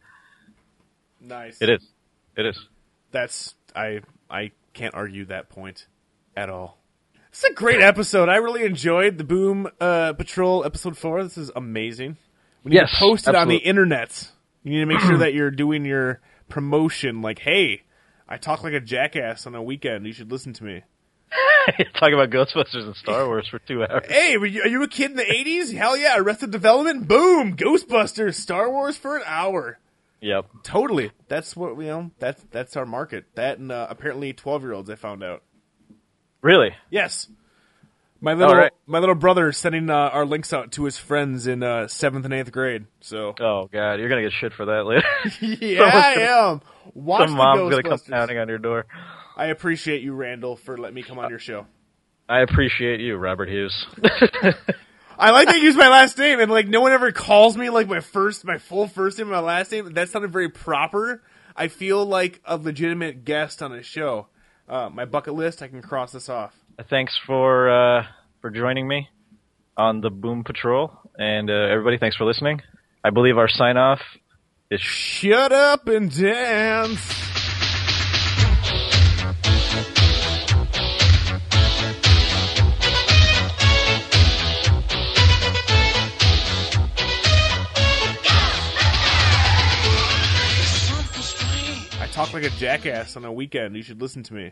[1.22, 1.62] Nice.
[1.62, 1.86] it is.
[2.36, 2.60] It is.
[3.12, 5.88] That's I I can't argue that point
[6.36, 6.78] at all.
[7.30, 8.30] It's a great episode.
[8.30, 11.24] I really enjoyed the Boom uh, Patrol episode four.
[11.24, 12.18] This is amazing.
[12.64, 14.32] We need Yes, to post it on the internet.
[14.64, 16.20] You need to make sure that you're doing your
[16.50, 17.22] promotion.
[17.22, 17.84] Like, hey,
[18.28, 20.06] I talk like a jackass on a weekend.
[20.06, 20.84] You should listen to me.
[22.00, 24.06] Talk about Ghostbusters and Star Wars for two hours.
[24.08, 25.76] Hey, were you, are you a kid in the '80s?
[25.76, 26.16] Hell yeah!
[26.18, 27.08] Arrested Development.
[27.08, 27.58] Boom!
[27.58, 28.36] Ghostbusters.
[28.36, 29.78] Star Wars for an hour.
[30.22, 30.46] Yep.
[30.64, 31.12] Totally.
[31.28, 32.12] That's what you know.
[32.20, 33.26] That's that's our market.
[33.36, 34.90] That and uh, apparently twelve year olds.
[34.90, 35.44] I found out.
[36.42, 36.70] Really?
[36.90, 37.28] Yes.
[38.20, 38.72] My little right.
[38.88, 42.26] my little brother is sending uh, our links out to his friends in uh, seventh
[42.26, 42.86] and eighth grade.
[43.00, 45.08] So Oh god, you're gonna get shit for that later.
[45.66, 46.62] yeah, I am.
[46.94, 48.86] Watch Some mom's gonna come pounding on your door.
[49.36, 51.68] I appreciate you, Randall, for letting me come on your show.
[52.28, 53.86] I appreciate you, Robert Hughes.
[55.20, 57.70] I like that you use my last name, and like no one ever calls me
[57.70, 59.94] like my first, my full first name, my last name.
[59.94, 61.24] That sounded very proper.
[61.56, 64.28] I feel like a legitimate guest on a show.
[64.68, 66.56] Uh, my bucket list, I can cross this off.
[66.90, 68.04] Thanks for uh,
[68.42, 69.10] for joining me
[69.76, 72.62] on the Boom Patrol, and uh, everybody, thanks for listening.
[73.04, 74.00] I believe our sign off
[74.70, 77.00] is Shut up and dance.
[92.00, 93.76] I talk like a jackass on a weekend.
[93.76, 94.52] You should listen to me.